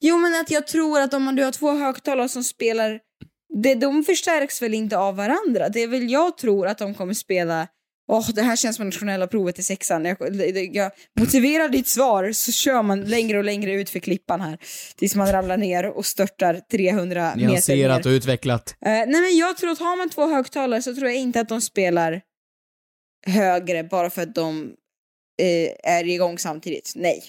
Jo 0.04 0.18
men 0.18 0.42
att 0.42 0.52
jag 0.52 0.68
tror 0.68 1.00
att 1.00 1.14
om 1.14 1.36
du 1.36 1.44
har 1.44 1.52
två 1.52 1.72
högtalare 1.72 2.30
som 2.30 2.44
spelar, 2.44 3.00
det, 3.64 3.76
de 3.76 4.04
förstärks 4.04 4.62
väl 4.62 4.74
inte 4.74 4.98
av 4.98 5.16
varandra? 5.16 5.70
Det 5.70 5.80
är 5.80 5.88
väl 5.88 6.12
jag 6.12 6.38
tror 6.38 6.68
att 6.68 6.78
de 6.78 6.94
kommer 6.96 7.14
spela 7.14 7.68
Åh, 8.12 8.30
det 8.36 8.42
här 8.42 8.56
känns 8.56 8.76
som 8.76 8.86
nationella 8.86 9.28
provet 9.28 9.60
i 9.60 9.64
sexan. 9.64 10.06
Jag, 10.06 10.18
jag 10.76 10.92
motiverar 11.20 11.70
ditt 11.70 11.88
svar 11.88 12.32
så 12.32 12.52
kör 12.52 12.82
man 12.84 13.04
längre 13.04 13.38
och 13.38 13.44
längre 13.44 13.74
ut 13.74 13.90
för 13.90 14.00
klippan 14.00 14.42
här. 14.42 14.58
Tills 14.96 15.16
man 15.16 15.32
ramlar 15.32 15.58
ner 15.58 15.86
och 15.86 16.06
störtar 16.06 16.62
300 16.72 17.22
meter 17.22 17.38
ner. 17.38 17.48
Nyanserat 17.48 18.06
och 18.06 18.10
utvecklat. 18.10 18.76
Eh, 18.86 18.92
nej 18.92 19.22
men 19.22 19.38
jag 19.38 19.58
tror 19.58 19.72
att 19.72 19.80
har 19.80 19.98
man 19.98 20.10
två 20.10 20.28
högtalare 20.28 20.82
så 20.82 20.96
tror 20.96 21.08
jag 21.08 21.18
inte 21.18 21.40
att 21.40 21.50
de 21.50 21.62
spelar 21.62 22.22
högre 23.28 23.84
bara 23.84 24.10
för 24.10 24.22
att 24.22 24.36
de 24.36 24.74
eh, 25.42 25.92
är 25.94 26.08
igång 26.08 26.40
samtidigt. 26.40 26.94
Nej. 26.96 27.24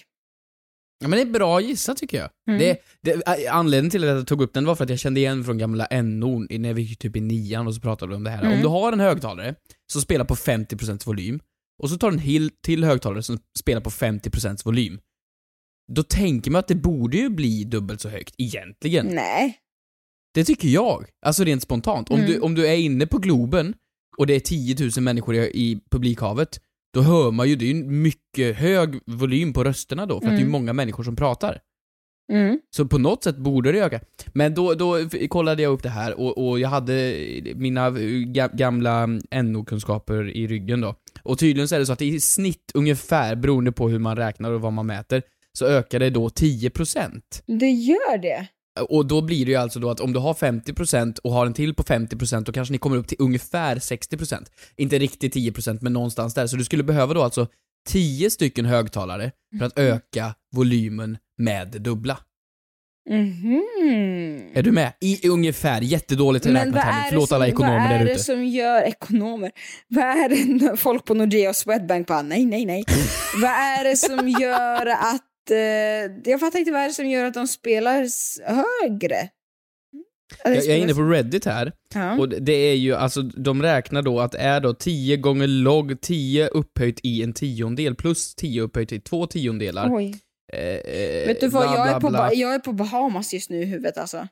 Ja, 1.02 1.08
men 1.08 1.16
det 1.16 1.20
är 1.22 1.32
bra 1.32 1.60
gissat 1.60 1.96
tycker 1.96 2.18
jag. 2.18 2.30
Mm. 2.48 2.58
Det, 2.60 2.78
det, 3.02 3.12
ä- 3.26 3.50
anledningen 3.50 3.90
till 3.90 4.04
att 4.04 4.16
jag 4.16 4.26
tog 4.26 4.42
upp 4.42 4.54
den 4.54 4.64
var 4.64 4.74
för 4.74 4.84
att 4.84 4.90
jag 4.90 4.98
kände 4.98 5.20
igen 5.20 5.44
från 5.44 5.58
gamla 5.58 5.88
NO 6.02 6.38
när 6.50 6.74
vi 6.74 6.82
gick 6.82 6.98
typ 6.98 7.16
i 7.16 7.20
nian 7.20 7.66
och 7.66 7.74
så 7.74 7.80
pratade 7.80 8.10
vi 8.10 8.16
om 8.16 8.24
det 8.24 8.30
här. 8.30 8.42
Mm. 8.42 8.52
Om 8.52 8.60
du 8.60 8.68
har 8.68 8.92
en 8.92 9.00
högtalare 9.00 9.54
som 9.92 10.02
spelar 10.02 10.24
på 10.24 10.34
50% 10.34 11.06
volym 11.06 11.40
och 11.82 11.90
så 11.90 11.96
tar 11.96 12.10
du 12.10 12.14
en 12.16 12.22
hel 12.22 12.50
till 12.66 12.84
högtalare 12.84 13.22
som 13.22 13.38
spelar 13.58 13.80
på 13.80 13.90
50% 13.90 14.64
volym. 14.64 14.98
Då 15.92 16.02
tänker 16.02 16.50
man 16.50 16.58
att 16.58 16.68
det 16.68 16.74
borde 16.74 17.16
ju 17.16 17.28
bli 17.28 17.64
dubbelt 17.64 18.00
så 18.00 18.08
högt, 18.08 18.34
egentligen. 18.38 19.06
Nej. 19.06 19.58
Det 20.34 20.44
tycker 20.44 20.68
jag. 20.68 21.04
Alltså 21.26 21.44
rent 21.44 21.62
spontant. 21.62 22.10
Om, 22.10 22.16
Mm. 22.20 22.30
du, 22.30 22.40
om 22.40 22.54
du 22.54 22.66
är 22.66 22.76
inne 22.76 23.06
på 23.06 23.18
Globen 23.18 23.74
och 24.16 24.26
det 24.26 24.34
är 24.34 24.40
10 24.40 24.76
000 24.96 25.04
människor 25.04 25.34
i, 25.34 25.38
i 25.38 25.80
publikhavet, 25.90 26.60
då 26.94 27.00
hör 27.00 27.30
man 27.30 27.48
ju, 27.48 27.56
det 27.56 27.64
är 27.64 27.74
ju 27.74 27.84
mycket 27.84 28.56
hög 28.56 29.00
volym 29.06 29.52
på 29.52 29.64
rösterna 29.64 30.06
då, 30.06 30.20
för 30.20 30.26
att 30.26 30.32
det 30.32 30.36
är 30.36 30.40
Mm. 30.40 30.50
många 30.52 30.72
människor 30.72 31.04
som 31.04 31.16
pratar. 31.16 31.58
Mm. 32.32 32.58
Så 32.70 32.86
på 32.86 32.98
något 32.98 33.24
sätt 33.24 33.36
borde 33.36 33.72
det 33.72 33.78
öka. 33.78 34.00
Men 34.34 34.54
då, 34.54 34.74
då 34.74 35.08
kollade 35.28 35.62
jag 35.62 35.72
upp 35.72 35.82
det 35.82 35.88
här 35.88 36.20
och, 36.20 36.48
och 36.48 36.60
jag 36.60 36.68
hade 36.68 37.14
mina 37.56 37.86
eh, 37.86 37.92
ga- 37.92 38.56
gamla 38.56 39.06
NO-kunskaper 39.42 40.30
i 40.36 40.46
ryggen 40.46 40.80
då. 40.80 40.94
Och 41.22 41.38
tydligen 41.38 41.68
så 41.68 41.74
är 41.74 41.78
det 41.78 41.86
så 41.86 41.92
att 41.92 42.02
i 42.02 42.20
snitt 42.20 42.70
ungefär, 42.74 43.36
beroende 43.36 43.72
på 43.72 43.88
hur 43.88 43.98
man 43.98 44.16
räknar 44.16 44.50
och 44.50 44.60
vad 44.60 44.72
man 44.72 44.86
mäter, 44.86 45.22
så 45.52 45.66
ökar 45.66 45.98
det 46.00 46.10
då 46.10 46.28
10%. 46.28 47.20
Det 47.46 47.70
gör 47.70 48.18
det. 48.18 48.46
Och 48.80 49.06
då 49.06 49.20
blir 49.22 49.44
det 49.44 49.50
ju 49.50 49.56
alltså 49.56 49.78
då 49.80 49.90
att 49.90 50.00
om 50.00 50.12
du 50.12 50.18
har 50.18 50.34
50% 50.34 51.18
och 51.18 51.32
har 51.32 51.46
en 51.46 51.54
till 51.54 51.74
på 51.74 51.82
50% 51.82 52.44
då 52.44 52.52
kanske 52.52 52.72
ni 52.72 52.78
kommer 52.78 52.96
upp 52.96 53.08
till 53.08 53.16
ungefär 53.20 53.76
60%. 53.76 54.46
Inte 54.76 54.98
riktigt 54.98 55.34
10% 55.34 55.78
men 55.80 55.92
någonstans 55.92 56.34
där. 56.34 56.46
Så 56.46 56.56
du 56.56 56.64
skulle 56.64 56.82
behöva 56.82 57.14
då 57.14 57.22
alltså 57.22 57.46
10 57.88 58.30
stycken 58.30 58.64
högtalare 58.66 59.30
för 59.58 59.66
att 59.66 59.78
öka 59.78 60.34
volymen 60.54 61.18
med 61.38 61.68
det 61.68 61.78
dubbla. 61.78 62.18
Mhm. 63.10 63.62
Är 64.54 64.62
du 64.62 64.72
med? 64.72 64.92
I 65.00 65.28
ungefär, 65.28 65.80
jättedåligt 65.80 66.46
räknat 66.46 66.74
vad 66.74 66.82
här 66.82 67.08
Förlåt 67.08 67.28
som- 67.28 67.36
alla 67.36 67.46
ekonomer 67.48 67.78
Vad 67.80 67.90
där 67.90 68.00
är 68.00 68.04
det 68.04 68.12
ute. 68.12 68.22
som 68.22 68.44
gör 68.44 68.82
ekonomer? 68.82 69.50
Vad 69.88 70.04
är 70.04 70.28
det 70.28 70.76
folk 70.76 71.04
på 71.04 71.14
Nordea 71.14 71.48
och 71.50 71.56
Swedbank 71.56 72.06
bara 72.06 72.22
nej, 72.22 72.44
nej, 72.46 72.64
nej. 72.66 72.84
vad 73.42 73.50
är 73.50 73.84
det 73.84 73.96
som 73.96 74.28
gör 74.28 74.86
att 74.86 75.22
jag 76.24 76.40
fattar 76.40 76.58
inte 76.58 76.72
vad 76.72 76.80
är 76.80 76.88
det 76.88 76.94
som 76.94 77.08
gör 77.08 77.24
att 77.24 77.34
de 77.34 77.46
spelar 77.48 78.06
högre? 78.52 79.28
Det 80.44 80.54
Jag, 80.54 80.56
jag 80.56 80.66
är 80.66 80.76
inne 80.76 80.94
på 80.94 81.02
Reddit 81.02 81.44
här, 81.44 81.72
Ja. 81.94 82.18
och 82.18 82.28
det 82.28 82.52
är 82.52 82.74
ju 82.74 82.94
alltså, 82.94 83.22
de 83.22 83.62
räknar 83.62 84.02
då 84.02 84.20
att 84.20 84.34
är 84.34 84.60
då 84.60 84.74
10 84.74 85.16
gånger 85.16 85.46
log 85.46 86.00
10 86.00 86.48
upphöjt 86.48 87.00
i 87.02 87.22
en 87.22 87.32
tiondel 87.32 87.94
plus 87.94 88.34
10 88.34 88.62
upphöjt 88.62 88.92
i 88.92 89.00
två 89.00 89.26
tiondelar. 89.26 89.96
Oj. 89.96 90.20
Eh, 90.52 90.60
eh, 90.60 91.26
Vet 91.26 91.40
du 91.40 91.48
vad, 91.48 91.62
bla, 91.62 91.76
jag, 91.76 91.88
är 91.88 92.00
på, 92.00 92.08
bla. 92.10 92.32
Jag 92.34 92.54
är 92.54 92.58
på 92.58 92.72
Bahamas 92.72 93.34
just 93.34 93.50
nu 93.50 93.62
i 93.62 93.64
huvudet 93.64 93.98
alltså. 93.98 94.28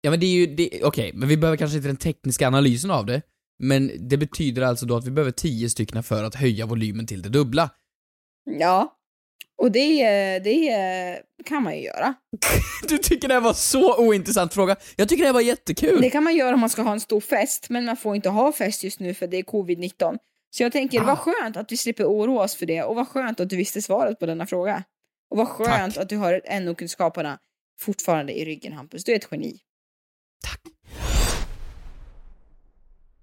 Ja 0.00 0.10
men 0.10 0.20
det 0.20 0.26
är 0.26 0.46
ju, 0.46 0.70
okej, 0.84 1.10
men 1.14 1.28
vi 1.28 1.36
behöver 1.36 1.56
kanske 1.56 1.76
inte 1.76 1.88
den 1.88 1.96
tekniska 1.96 2.46
analysen 2.46 2.90
av 2.90 3.06
det. 3.06 3.22
Men 3.58 4.08
det 4.08 4.16
betyder 4.16 4.62
alltså 4.62 4.86
då 4.86 4.96
att 4.96 5.06
vi 5.06 5.10
behöver 5.10 5.32
10 5.32 5.68
stycken 5.68 6.02
för 6.02 6.24
att 6.24 6.34
höja 6.34 6.66
volymen 6.66 7.06
till 7.06 7.22
det 7.22 7.28
dubbla. 7.28 7.70
Ja. 8.44 8.98
Och 9.62 9.72
det, 9.72 10.04
det 10.38 11.22
kan 11.44 11.62
man 11.62 11.76
ju 11.76 11.82
göra. 11.82 12.14
Du 12.88 12.98
tycker 12.98 13.28
det 13.28 13.34
här 13.34 13.40
var 13.40 13.52
så 13.54 14.06
ointressant 14.06 14.54
fråga? 14.54 14.76
Jag 14.96 15.08
tycker 15.08 15.22
det 15.22 15.28
här 15.28 15.32
var 15.34 15.40
jättekul! 15.40 16.00
Det 16.00 16.10
kan 16.10 16.24
man 16.24 16.36
göra 16.36 16.54
om 16.54 16.60
man 16.60 16.70
ska 16.70 16.82
ha 16.82 16.92
en 16.92 17.00
stor 17.00 17.20
fest, 17.20 17.66
men 17.70 17.84
man 17.84 17.96
får 17.96 18.16
inte 18.16 18.28
ha 18.28 18.52
fest 18.52 18.84
just 18.84 19.00
nu 19.00 19.14
för 19.14 19.26
det 19.26 19.36
är 19.36 19.42
covid-19. 19.42 20.18
Så 20.50 20.62
jag 20.62 20.72
tänker, 20.72 21.00
Ah. 21.00 21.04
vad 21.04 21.18
skönt 21.18 21.56
att 21.56 21.72
vi 21.72 21.76
slipper 21.76 22.04
oroa 22.04 22.44
oss 22.44 22.54
för 22.56 22.66
det 22.66 22.82
och 22.82 22.96
vad 22.96 23.08
skönt 23.08 23.40
att 23.40 23.50
du 23.50 23.56
visste 23.56 23.82
svaret 23.82 24.18
på 24.18 24.26
denna 24.26 24.46
fråga. 24.46 24.84
Och 25.30 25.36
vad 25.36 25.48
skönt 25.48 25.96
att 25.96 26.08
du 26.08 26.16
har 26.16 26.60
NO-kunskaperna 26.60 27.38
fortfarande 27.80 28.32
i 28.40 28.44
ryggen 28.44 28.72
Hampus. 28.72 29.04
Du 29.04 29.12
är 29.12 29.16
ett 29.16 29.28
geni. 29.30 29.58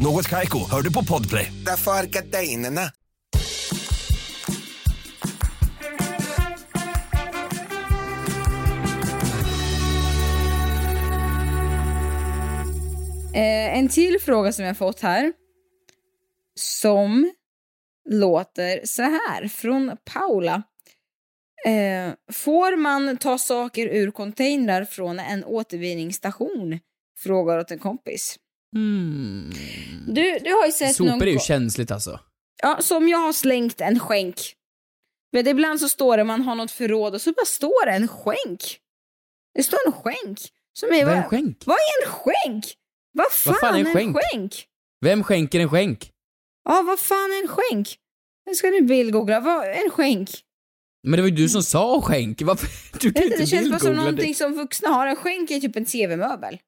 Något 0.00 0.28
Kaiko, 0.28 0.58
hör 0.70 0.82
du 0.82 0.92
på 0.92 1.04
Podplay. 1.04 1.52
Därför 1.66 1.90
är 1.90 2.06
gardinerna. 2.06 2.80
Eh, 13.34 13.78
en 13.78 13.88
till 13.88 14.18
fråga 14.20 14.52
som 14.52 14.64
jag 14.64 14.78
fått 14.78 15.00
här. 15.00 15.32
Som 16.54 17.32
låter 18.08 18.80
så 18.84 19.02
här 19.02 19.48
från 19.48 19.96
Paula. 20.04 20.62
Eh, 21.66 22.12
får 22.32 22.76
man 22.76 23.16
ta 23.16 23.38
saker 23.38 23.86
ur 23.86 24.10
containrar 24.10 24.84
från 24.84 25.18
en 25.18 25.44
återvinningsstation? 25.44 26.78
Frågar 27.18 27.58
åt 27.58 27.70
en 27.70 27.78
kompis. 27.78 28.38
Hmm. 28.74 29.52
Du, 30.06 30.38
du 30.38 30.50
har 30.52 30.66
ju 30.66 30.72
sett 30.72 30.98
någon... 30.98 31.08
Sopor 31.12 31.26
är 31.28 31.32
ju 31.32 31.38
känsligt 31.38 31.90
alltså. 31.90 32.20
Ja, 32.62 32.76
som 32.80 33.08
jag 33.08 33.18
har 33.18 33.32
slängt 33.32 33.80
en 33.80 33.98
skänk. 34.00 34.40
Men 35.32 35.48
ibland 35.48 35.80
så 35.80 35.88
står 35.88 36.16
det 36.16 36.24
man 36.24 36.42
har 36.42 36.54
något 36.54 36.70
förråd 36.70 37.14
och 37.14 37.20
så 37.20 37.32
bara 37.32 37.46
står 37.46 37.86
det 37.86 37.92
en 37.92 38.08
skänk. 38.08 38.78
Det 39.54 39.62
står 39.62 39.78
en 39.86 39.92
skänk. 39.92 40.38
Som 40.72 40.88
är, 40.92 41.04
Vad 41.04 41.14
är 41.14 41.16
en 41.16 41.22
vad, 41.22 41.30
skänk? 41.30 41.62
vad 41.66 41.76
är 41.76 42.06
en 42.06 42.12
skänk? 42.12 42.64
Vad 43.12 43.32
fan, 43.32 43.54
fan 43.60 43.74
är 43.74 43.78
en 43.80 43.92
skänk? 43.94 44.16
skänk? 44.16 44.66
Vem 45.00 45.24
skänker 45.24 45.60
en 45.60 45.68
skänk? 45.70 46.10
Ja, 46.64 46.82
vad 46.86 46.98
fan 47.00 47.18
är 47.32 47.42
en 47.42 47.48
skänk? 47.48 47.88
Nu 48.46 48.54
ska 48.54 48.66
du 48.70 48.80
bildgoogla. 48.80 49.40
Vad 49.40 49.64
är 49.66 49.84
en 49.84 49.90
skänk? 49.90 50.30
Men 51.02 51.12
det 51.16 51.22
var 51.22 51.28
ju 51.28 51.34
du 51.36 51.48
som 51.48 51.62
sa 51.62 52.00
skänk, 52.02 52.42
varför? 52.42 52.68
Du 53.00 53.12
kan 53.12 53.22
Vet 53.22 53.22
du, 53.22 53.26
inte 53.26 53.36
det 53.42 53.46
känns 53.46 53.70
bara 53.70 53.78
som 53.78 53.94
någonting 53.94 54.28
det. 54.28 54.34
som 54.34 54.52
vuxna 54.54 54.88
har. 54.88 55.06
En 55.06 55.16
skänk 55.16 55.50
är 55.50 55.60
typ 55.60 55.76
en 55.76 55.84
TV-möbel. 55.84 56.58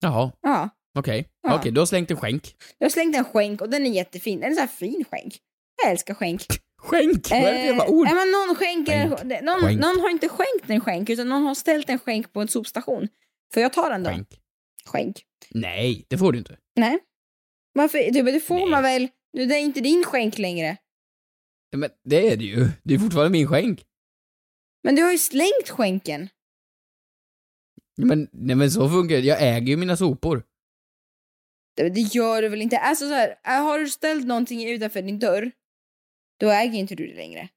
Jaha, 0.00 0.32
Ja. 0.40 0.68
Okej. 0.98 1.28
Ja. 1.42 1.54
Okej, 1.58 1.72
du 1.72 1.80
har 1.80 1.86
slängt 1.86 2.10
en 2.10 2.16
skänk. 2.16 2.54
Jag 2.78 2.84
har 2.84 2.90
slängt 2.90 3.16
en 3.16 3.24
skänk 3.24 3.60
och 3.60 3.70
den 3.70 3.86
är 3.86 3.90
jättefin. 3.90 4.40
Den 4.40 4.44
är 4.46 4.48
en 4.50 4.54
sån 4.56 4.60
här 4.60 4.68
fin 4.68 5.04
skänk. 5.10 5.38
Jag 5.82 5.90
älskar 5.90 6.14
skänk. 6.14 6.42
Skänk? 6.82 7.30
Vad 7.30 7.38
är 7.38 7.52
det 7.52 7.58
för 7.58 7.66
jävla 7.66 7.88
ord? 7.88 8.06
Eh, 8.06 8.14
men 8.14 8.30
någon, 8.30 8.56
skänker, 8.56 9.08
Skänk. 9.16 9.42
någon, 9.42 9.60
Skänk. 9.60 9.80
någon 9.80 10.00
har 10.00 10.10
inte 10.10 10.28
skänkt 10.28 10.70
en 10.70 10.80
skänk 10.80 11.10
utan 11.10 11.28
någon 11.28 11.42
har 11.42 11.54
ställt 11.54 11.90
en 11.90 11.98
skänk 11.98 12.32
på 12.32 12.40
en 12.40 12.48
sopstation. 12.48 13.08
Får 13.54 13.62
jag 13.62 13.72
ta 13.72 13.88
den 13.88 14.02
då? 14.02 14.10
Skänk. 14.10 14.28
Skänk. 14.84 15.22
Nej, 15.50 16.04
det 16.08 16.18
får 16.18 16.32
du 16.32 16.38
inte. 16.38 16.56
Nej. 16.76 16.98
Varför? 17.72 17.98
Du, 18.12 18.22
det 18.22 18.40
får 18.40 18.54
Nej. 18.54 18.68
man 18.70 18.82
väl? 18.82 19.08
Nu 19.32 19.46
det 19.46 19.54
är 19.54 19.58
inte 19.60 19.80
din 19.80 20.04
skänk 20.04 20.38
längre. 20.38 20.76
Men 21.76 21.90
det 22.04 22.32
är 22.32 22.36
det 22.36 22.44
ju. 22.44 22.68
Det 22.82 22.94
är 22.94 22.98
fortfarande 22.98 23.30
min 23.30 23.46
skänk. 23.48 23.84
Men 24.82 24.94
du 24.96 25.02
har 25.02 25.12
ju 25.12 25.18
slängt 25.18 25.68
skänken. 25.68 26.28
Men, 27.98 28.28
nej 28.32 28.56
men 28.56 28.70
så 28.70 28.88
funkar 28.88 29.16
det. 29.16 29.22
Jag 29.22 29.42
äger 29.42 29.66
ju 29.66 29.76
mina 29.76 29.96
sopor. 29.96 30.42
Det, 31.82 31.90
det 31.90 32.00
gör 32.00 32.42
du 32.42 32.48
väl 32.48 32.62
inte? 32.62 32.78
Alltså 32.78 33.08
så 33.08 33.14
här, 33.14 33.28
eh, 33.28 33.62
har 33.62 33.78
du 33.78 33.88
ställt 33.88 34.26
någonting 34.26 34.68
utanför 34.68 35.02
din 35.02 35.18
dörr, 35.18 35.50
då 36.40 36.50
äger 36.50 36.78
inte 36.78 36.94
du 36.94 37.06
det 37.06 37.16
längre. 37.16 37.48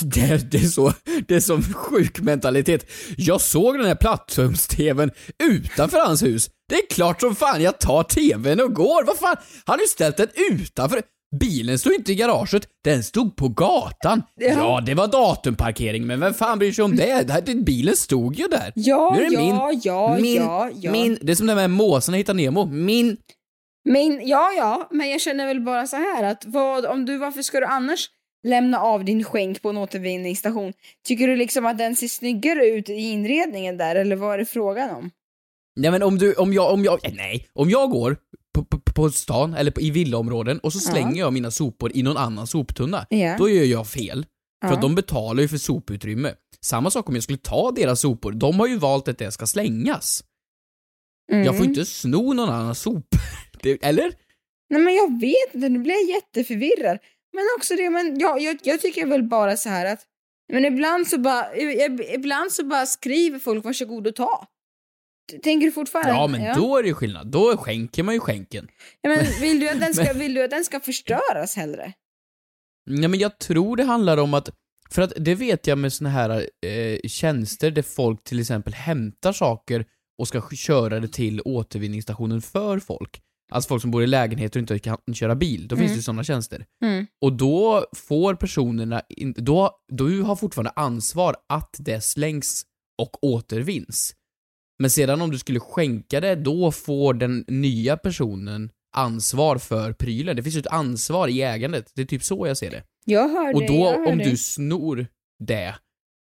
Det 0.00 0.20
är, 0.20 0.38
det 0.38 0.58
är 0.58 0.68
så, 0.68 0.92
det 1.28 1.34
är 1.34 1.40
som 1.40 1.62
sjuk 1.62 2.20
mentalitet. 2.20 2.90
Jag 3.16 3.40
såg 3.40 3.78
den 3.78 3.86
här 3.86 3.94
plattums-tvn 3.94 5.10
utanför 5.42 5.98
hans 6.06 6.22
hus. 6.22 6.50
Det 6.68 6.74
är 6.74 6.86
klart 6.90 7.20
som 7.20 7.36
fan 7.36 7.62
jag 7.62 7.80
tar 7.80 8.02
tvn 8.02 8.60
och 8.60 8.74
går. 8.74 9.04
Vad 9.04 9.18
fan? 9.18 9.36
Han 9.64 9.78
har 9.78 9.80
ju 9.80 9.88
ställt 9.88 10.16
den 10.16 10.28
utanför. 10.50 11.02
Bilen 11.36 11.78
stod 11.78 11.94
inte 11.94 12.12
i 12.12 12.14
garaget, 12.14 12.68
den 12.84 13.04
stod 13.04 13.36
på 13.36 13.48
gatan. 13.48 14.22
Ja. 14.34 14.48
Ja, 14.48 14.82
det 14.86 14.94
var 14.94 15.08
datumparkering, 15.08 16.06
men 16.06 16.20
vem 16.20 16.34
fan 16.34 16.58
bryr 16.58 16.72
sig 16.72 16.84
om 16.84 16.96
det? 16.96 17.64
bilen 17.64 17.96
stod 17.96 18.34
ju 18.34 18.48
där. 18.48 18.72
Ja, 18.74 19.14
Nu 19.16 19.24
är 19.24 19.30
det 19.30 19.34
ja, 19.34 19.68
min. 19.68 19.80
ja, 19.84 20.18
min, 20.20 20.34
ja, 20.34 20.70
ja. 20.74 20.92
Min, 20.92 21.18
det 21.22 21.32
är 21.32 21.36
som 21.36 21.46
det 21.46 21.54
med 21.54 21.70
måsarna 21.70 22.16
hittar 22.18 22.34
Nemo. 22.34 22.66
Min. 22.66 23.16
Men, 23.84 24.28
ja, 24.28 24.52
ja, 24.56 24.88
men 24.90 25.10
jag 25.10 25.20
känner 25.20 25.46
väl 25.46 25.60
bara 25.60 25.86
så 25.86 25.96
här 25.96 26.24
att 26.24 26.44
vad, 26.46 26.86
om 26.86 27.04
du, 27.04 27.18
varför 27.18 27.42
ska 27.42 27.60
du 27.60 27.66
annars 27.66 28.10
lämna 28.46 28.80
av 28.80 29.04
din 29.04 29.24
skänk 29.24 29.62
på 29.62 29.68
en 29.68 29.76
återvinningsstation? 29.76 30.72
Tycker 31.06 31.26
du 31.28 31.36
liksom 31.36 31.66
att 31.66 31.78
den 31.78 31.96
ser 31.96 32.08
snyggare 32.08 32.66
ut 32.66 32.88
i 32.88 32.92
inredningen 32.92 33.76
där, 33.76 33.96
eller 33.96 34.16
vad 34.16 34.34
är 34.34 34.38
det 34.38 34.46
frågan 34.46 34.90
om? 34.90 35.10
Nej 35.76 35.90
men 35.90 36.02
om 36.02 36.18
du, 36.18 36.34
om 36.34 36.52
jag, 36.52 36.72
om 36.72 36.84
jag, 36.84 37.00
nej. 37.16 37.48
Om 37.52 37.70
jag 37.70 37.90
går 37.90 38.16
på, 38.64 38.78
på, 38.78 38.92
på 38.92 39.10
stan 39.10 39.54
eller 39.54 39.80
i 39.82 39.90
villaområden 39.90 40.58
och 40.58 40.72
så 40.72 40.78
Ja. 40.88 40.92
slänger 40.92 41.18
jag 41.20 41.32
mina 41.32 41.50
sopor 41.50 41.90
i 41.94 42.02
någon 42.02 42.16
annan 42.16 42.46
soptunna. 42.46 43.06
Ja. 43.10 43.36
Då 43.38 43.48
gör 43.48 43.64
jag 43.64 43.86
fel. 43.88 44.26
För 44.62 44.68
Ja. 44.68 44.74
att 44.74 44.82
de 44.82 44.94
betalar 44.94 45.42
ju 45.42 45.48
för 45.48 45.56
soputrymme. 45.58 46.34
Samma 46.60 46.90
sak 46.90 47.08
om 47.08 47.14
jag 47.14 47.22
skulle 47.24 47.38
ta 47.38 47.70
deras 47.70 48.00
sopor. 48.00 48.32
De 48.32 48.60
har 48.60 48.66
ju 48.66 48.76
valt 48.78 49.08
att 49.08 49.18
det 49.18 49.32
ska 49.32 49.46
slängas. 49.46 50.24
Mm. 51.32 51.44
Jag 51.44 51.56
får 51.56 51.66
inte 51.66 51.84
sno 51.86 52.32
någon 52.32 52.48
annans 52.48 52.80
sopor. 52.80 53.20
Eller? 53.82 54.12
Nej 54.70 54.80
men 54.82 54.94
jag 54.94 55.20
vet 55.20 55.54
inte, 55.54 55.68
nu 55.68 55.78
blir 55.78 55.92
jag 55.94 56.14
jätteförvirrad. 56.16 56.98
Men 57.32 57.44
också 57.58 57.74
det, 57.74 57.90
men 57.90 58.18
jag, 58.18 58.40
jag, 58.40 58.58
jag 58.62 58.80
tycker 58.80 59.06
väl 59.06 59.22
bara 59.22 59.56
så 59.56 59.68
här 59.68 59.86
att 59.92 60.00
men 60.52 60.64
ibland 60.64 61.08
så 61.08 61.18
bara, 61.18 61.54
ib- 61.54 62.14
ibland 62.14 62.52
så 62.52 62.64
bara 62.66 62.86
skriver 62.86 63.38
folk 63.38 63.64
varsågod 63.64 64.06
och 64.06 64.14
ta. 64.14 64.46
Tänker 65.42 65.66
du 65.66 65.72
fortfarande? 65.72 66.12
Ja 66.12 66.26
men 66.26 66.56
då 66.56 66.76
är 66.76 66.82
det 66.82 66.94
skillnad. 66.94 67.26
Då 67.30 67.56
skänker 67.56 68.02
man 68.02 68.14
ju 68.14 68.20
skänken. 68.20 68.68
Ja, 69.00 69.10
men 69.10 69.40
vill, 69.40 69.60
du 69.60 69.68
att 69.68 69.80
den 69.80 69.94
ska, 69.94 70.12
vill 70.18 70.34
du 70.34 70.44
att 70.44 70.50
den 70.50 70.64
ska 70.64 70.80
förstöras 70.80 71.56
hellre? 71.56 71.92
Nej 72.90 73.08
men 73.08 73.18
jag 73.20 73.38
tror 73.38 73.76
det 73.76 73.84
handlar 73.84 74.16
om 74.16 74.34
att, 74.34 74.50
för 74.90 75.02
att 75.02 75.12
det 75.16 75.34
vet 75.34 75.66
jag 75.66 75.78
med 75.78 75.92
såna 75.92 76.10
här 76.10 76.30
eh, 76.66 76.98
tjänster 77.08 77.70
där 77.70 77.82
folk 77.82 78.24
till 78.24 78.40
exempel 78.40 78.74
hämtar 78.74 79.32
saker 79.32 79.84
och 80.18 80.28
ska 80.28 80.40
sk- 80.40 80.54
köra 80.56 81.00
det 81.00 81.08
till 81.08 81.40
återvinningsstationen 81.44 82.42
för 82.42 82.78
folk. 82.78 83.20
Alltså 83.52 83.68
folk 83.68 83.82
som 83.82 83.90
bor 83.90 84.02
i 84.02 84.06
lägenhet 84.06 84.56
och 84.56 84.60
inte 84.60 84.78
kan 84.78 84.98
köra 85.14 85.34
bil. 85.34 85.68
Då 85.68 85.76
finns 85.76 85.84
Mm. 85.84 85.92
det 85.94 85.96
ju 85.98 86.02
sådana 86.02 86.24
tjänster. 86.24 86.66
Mm. 86.84 87.06
Och 87.20 87.32
då 87.32 87.86
får 87.96 88.34
personerna, 88.34 89.02
in, 89.08 89.34
då, 89.36 89.70
du 89.88 90.22
har 90.22 90.36
fortfarande 90.36 90.70
ansvar 90.76 91.36
att 91.48 91.76
det 91.78 92.00
slängs 92.00 92.62
och 92.98 93.24
återvinns. 93.24 94.14
Men 94.78 94.90
sedan 94.90 95.20
om 95.22 95.30
du 95.30 95.38
skulle 95.38 95.60
skänka 95.60 96.20
det, 96.20 96.34
då 96.34 96.72
får 96.72 97.14
den 97.14 97.44
nya 97.48 97.96
personen 97.96 98.70
ansvar 98.96 99.58
för 99.58 99.92
prylen. 99.92 100.36
Det 100.36 100.42
finns 100.42 100.56
ju 100.56 100.60
ett 100.60 100.66
ansvar 100.66 101.28
i 101.28 101.42
ägandet. 101.42 101.92
Det 101.94 102.02
är 102.02 102.06
typ 102.06 102.22
så 102.22 102.46
jag 102.46 102.56
ser 102.56 102.70
det. 102.70 102.82
Jag 103.04 103.28
hör 103.28 103.54
Och 103.54 103.60
det, 103.60 103.66
då, 103.66 103.74
jag 103.74 103.92
hör 103.98 104.06
om 104.12 104.18
det. 104.18 104.24
du 104.30 104.36
snor 104.36 105.06
det, 105.38 105.74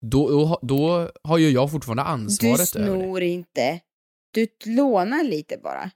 då, 0.05 0.27
då, 0.29 0.59
då 0.61 1.11
har 1.23 1.37
ju 1.37 1.49
jag 1.49 1.71
fortfarande 1.71 2.03
Du 2.03 2.07
ansvaret 2.07 2.75
över 2.75 2.87
det. 2.97 3.01
snor 3.03 3.21
inte. 3.21 3.79
Du 4.33 4.47
lånar 4.65 5.23
lite 5.23 5.57
bara. 5.63 5.91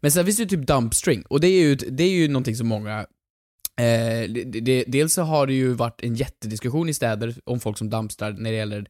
Men 0.00 0.12
sen 0.12 0.24
finns 0.24 0.36
det 0.36 0.42
ju 0.42 0.48
typ 0.48 0.66
dumpstring, 0.66 1.22
och 1.22 1.40
det 1.40 1.48
är 1.48 1.60
ju, 1.62 1.74
det 1.74 2.04
är 2.04 2.10
ju 2.10 2.28
någonting 2.28 2.56
som 2.56 2.68
många 2.68 3.06
Eh, 3.80 4.30
det, 4.30 4.44
det, 4.60 4.84
dels 4.84 5.12
så 5.14 5.22
har 5.22 5.46
det 5.46 5.52
ju 5.52 5.72
varit 5.72 6.02
en 6.02 6.14
jättediskussion 6.14 6.88
i 6.88 6.94
städer 6.94 7.34
om 7.44 7.60
folk 7.60 7.78
som 7.78 7.90
dumpstrar 7.90 8.32
när 8.32 8.50
det 8.50 8.56
gäller 8.56 8.86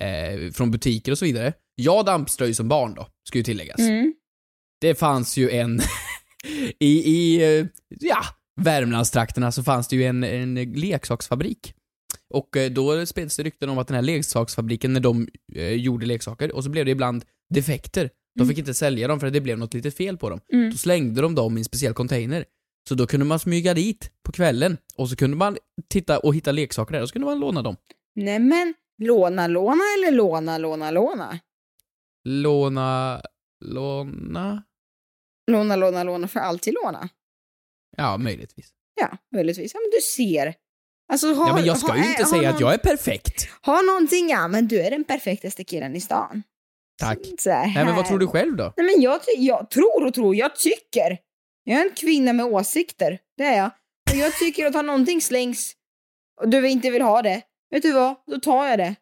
eh, 0.00 0.50
från 0.52 0.70
butiker 0.70 1.12
och 1.12 1.18
så 1.18 1.24
vidare. 1.24 1.52
Jag 1.80 2.06
dumpstrade 2.06 2.48
ju 2.48 2.54
som 2.54 2.68
barn 2.68 2.94
då, 2.94 3.06
ska 3.28 3.38
ju 3.38 3.44
tilläggas. 3.44 3.78
Mm. 3.78 4.14
Det 4.80 4.94
fanns 4.94 5.36
ju 5.36 5.50
en, 5.50 5.80
i, 6.78 6.86
i, 6.86 7.36
eh, 7.58 7.66
ja, 7.88 8.24
Värmlandstrakterna 8.60 9.52
så 9.52 9.62
fanns 9.62 9.88
det 9.88 9.96
ju 9.96 10.04
en, 10.04 10.24
en 10.24 10.54
leksaksfabrik. 10.54 11.74
Och 12.34 12.56
eh, 12.56 12.70
då 12.70 13.06
spreds 13.06 13.36
det 13.36 13.42
rykten 13.42 13.68
om 13.68 13.78
att 13.78 13.88
den 13.88 13.94
här 13.94 14.02
leksaksfabriken, 14.02 14.92
när 14.92 15.00
de 15.00 15.28
eh, 15.54 15.72
gjorde 15.72 16.06
leksaker, 16.06 16.54
och 16.54 16.64
så 16.64 16.70
blev 16.70 16.84
det 16.84 16.90
ibland 16.90 17.24
defekter. 17.54 18.10
De 18.38 18.48
fick 18.48 18.58
inte 18.58 18.74
sälja 18.74 19.08
dem 19.08 19.20
för 19.20 19.26
att 19.26 19.32
det 19.32 19.40
blev 19.40 19.58
något 19.58 19.74
litet 19.74 19.96
fel 19.96 20.16
på 20.16 20.30
dem. 20.30 20.40
Mm. 20.52 20.70
Då 20.70 20.76
slängde 20.76 21.22
de 21.22 21.34
dem 21.34 21.58
i 21.58 21.60
en 21.60 21.64
speciell 21.64 21.94
container. 21.94 22.44
Så 22.88 22.94
då 22.94 23.06
kunde 23.06 23.26
man 23.26 23.38
smyga 23.38 23.74
dit 23.74 24.10
på 24.24 24.32
kvällen, 24.32 24.76
och 24.96 25.08
så 25.08 25.16
kunde 25.16 25.36
man 25.36 25.56
titta 25.88 26.18
och 26.18 26.34
hitta 26.34 26.52
leksaker 26.52 26.94
där, 26.94 27.02
och 27.02 27.08
så 27.08 27.12
kunde 27.12 27.26
man 27.26 27.40
låna 27.40 27.62
dem. 27.62 27.76
Nej 28.14 28.38
men, 28.38 28.74
låna, 29.02 29.46
låna 29.46 29.82
eller 29.98 30.12
låna, 30.12 30.58
låna, 30.58 30.90
låna? 30.90 31.38
Låna, 32.24 33.22
låna? 33.64 34.62
Låna, 35.50 35.76
låna, 35.76 36.02
låna 36.04 36.28
för 36.28 36.40
alltid 36.40 36.74
låna. 36.74 37.08
Ja, 37.96 38.16
möjligtvis. 38.16 38.72
Ja, 39.00 39.16
möjligtvis. 39.34 39.74
Ja, 39.74 39.80
men 39.80 39.90
du 39.90 40.00
ser. 40.00 40.54
Alltså, 41.12 41.34
har, 41.34 41.48
Ja, 41.48 41.54
men 41.54 41.64
jag 41.64 41.78
ska 41.78 41.92
har, 41.92 41.96
ju 41.96 42.10
inte 42.10 42.22
har 42.22 42.30
säga 42.30 42.42
någon, 42.42 42.54
att 42.54 42.60
jag 42.60 42.74
är 42.74 42.78
perfekt. 42.78 43.48
Har 43.60 43.82
någonting, 43.86 44.28
ja 44.28 44.48
men 44.48 44.68
du 44.68 44.80
är 44.80 44.90
den 44.90 45.04
perfektaste 45.04 45.64
killen 45.64 45.96
i 45.96 46.00
stan. 46.00 46.42
Tack. 46.98 47.18
Så 47.38 47.50
här. 47.50 47.66
Nej, 47.74 47.84
men 47.84 47.96
vad 47.96 48.06
tror 48.06 48.18
du 48.18 48.26
själv 48.26 48.56
då? 48.56 48.72
Nej 48.76 48.86
men 48.86 49.02
jag, 49.02 49.20
jag 49.36 49.70
tror 49.70 50.06
och 50.06 50.14
tror, 50.14 50.36
jag 50.36 50.56
tycker. 50.56 51.18
Jag 51.64 51.80
är 51.80 51.84
en 51.84 51.94
kvinna 51.94 52.32
med 52.32 52.46
åsikter, 52.46 53.18
det 53.36 53.44
är 53.44 53.56
jag. 53.56 53.70
Och 54.10 54.16
jag 54.16 54.38
tycker 54.38 54.66
att 54.66 54.74
har 54.74 54.82
någonting 54.82 55.20
slängs 55.20 55.74
och 56.40 56.48
du 56.48 56.68
inte 56.68 56.90
vill 56.90 57.02
ha 57.02 57.22
det, 57.22 57.42
vet 57.70 57.82
du 57.82 57.92
vad, 57.92 58.14
då 58.26 58.40
tar 58.40 58.66
jag 58.66 58.78
det. 58.78 58.94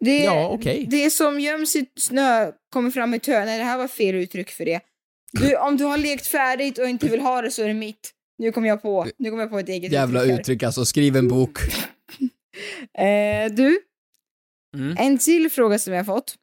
Det, 0.00 0.18
Ja, 0.24 0.48
okej. 0.48 0.86
det 0.90 1.10
som 1.10 1.40
göms 1.40 1.76
i 1.76 1.86
snö 2.00 2.52
kommer 2.72 2.90
fram 2.90 3.14
i 3.14 3.20
tö. 3.20 3.44
Nej, 3.44 3.58
det 3.58 3.64
här 3.64 3.78
var 3.78 3.88
fel 3.88 4.14
uttryck 4.14 4.50
för 4.50 4.64
det. 4.64 4.80
Du, 5.32 5.56
om 5.56 5.76
du 5.76 5.84
har 5.84 5.98
lekt 5.98 6.26
färdigt 6.26 6.78
och 6.78 6.88
inte 6.88 7.08
vill 7.08 7.20
ha 7.20 7.42
det 7.42 7.50
så 7.50 7.62
är 7.62 7.68
det 7.68 7.74
mitt. 7.74 8.10
Nu 8.38 8.52
kommer 8.52 8.68
jag 8.68 8.82
på, 8.82 9.06
nu 9.18 9.30
kommer 9.30 9.42
jag 9.42 9.50
på 9.50 9.58
ett 9.58 9.68
eget 9.68 9.92
Jävla 9.92 10.22
uttryck. 10.22 10.40
uttryck 10.40 10.62
alltså, 10.62 10.84
skriv 10.84 11.16
en 11.16 11.28
bok. 11.28 11.58
Eh, 12.98 13.52
du, 13.52 13.78
Mm. 14.76 14.96
en 14.98 15.18
till 15.18 15.50
fråga 15.50 15.78
som 15.78 15.92
jag 15.92 16.00
har 16.04 16.14
fått. 16.14 16.34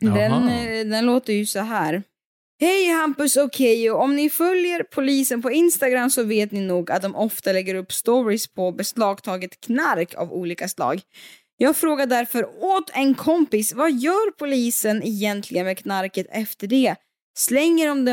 Den, 0.00 0.48
eh, 0.48 0.86
den 0.86 1.06
låter 1.06 1.32
ju 1.32 1.46
så 1.46 1.58
här. 1.58 2.02
Hej 2.60 2.88
Hampus 2.90 3.36
och 3.36 3.54
Keyyo, 3.54 3.94
om 3.94 4.16
ni 4.16 4.30
följer 4.30 4.82
polisen 4.82 5.42
på 5.42 5.50
Instagram 5.50 6.10
så 6.10 6.22
vet 6.22 6.52
ni 6.52 6.60
nog 6.60 6.90
att 6.90 7.02
de 7.02 7.14
ofta 7.16 7.52
lägger 7.52 7.74
upp 7.74 7.92
stories 7.92 8.46
på 8.46 8.72
beslagtaget 8.72 9.60
knark 9.60 10.14
av 10.14 10.32
olika 10.32 10.68
slag. 10.68 11.00
Jag 11.56 11.76
frågar 11.76 12.06
därför 12.06 12.64
åt 12.64 12.90
en 12.94 13.14
kompis, 13.14 13.72
vad 13.72 13.92
gör 13.92 14.30
polisen 14.38 15.02
egentligen 15.02 15.66
med 15.66 15.78
knarket 15.78 16.26
efter 16.30 16.66
det? 16.66 16.94
Slänger 17.38 17.86
de 17.88 18.04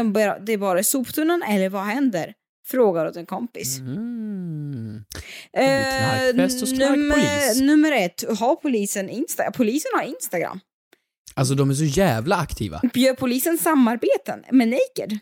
det 0.46 0.58
bara 0.58 0.80
i 0.80 0.84
soptunnan 0.84 1.44
eller 1.44 1.70
vad 1.70 1.84
händer? 1.84 2.34
Frågar 2.68 3.06
åt 3.06 3.16
en 3.16 3.26
kompis. 3.26 3.80
Mm. 3.80 5.04
Eh, 5.58 5.64
nummer, 6.36 7.62
nummer 7.66 7.92
ett, 7.92 8.24
har 8.40 8.56
polisen 8.56 9.10
Instagram? 9.10 9.54
Polisen 9.54 9.92
har 9.96 10.04
Instagram. 10.04 10.60
Alltså 11.36 11.56
de 11.56 11.70
är 11.70 11.74
så 11.74 11.84
jävla 11.84 12.36
aktiva. 12.36 12.82
Gör 12.94 13.14
polisen 13.14 13.58
samarbeten 13.58 14.44
med 14.52 14.68
Naked? 14.68 15.20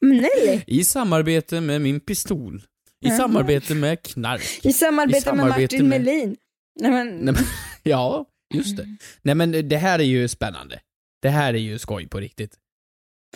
Nelly? 0.00 0.60
I 0.66 0.84
samarbete 0.84 1.60
med 1.60 1.80
min 1.80 2.00
pistol. 2.00 2.62
I 3.04 3.08
Mhm. 3.08 3.16
samarbete 3.16 3.74
med 3.74 4.02
knark. 4.02 4.60
I 4.62 4.72
samarbete, 4.72 5.18
I 5.18 5.20
samarbete 5.20 5.36
med 5.36 5.62
Martin 5.62 5.88
med- 5.88 6.00
Melin? 6.04 6.36
Nej 6.80 6.90
men, 6.90 7.08
Nej, 7.08 7.34
men, 7.34 7.44
ja, 7.82 8.26
just 8.54 8.76
det. 8.76 8.86
Nej 9.22 9.34
men 9.34 9.68
det 9.68 9.76
här 9.76 9.98
är 9.98 10.02
ju 10.04 10.28
spännande. 10.28 10.80
Det 11.22 11.28
här 11.28 11.54
är 11.54 11.58
ju 11.58 11.78
skoj 11.78 12.08
på 12.08 12.20
riktigt. 12.20 12.54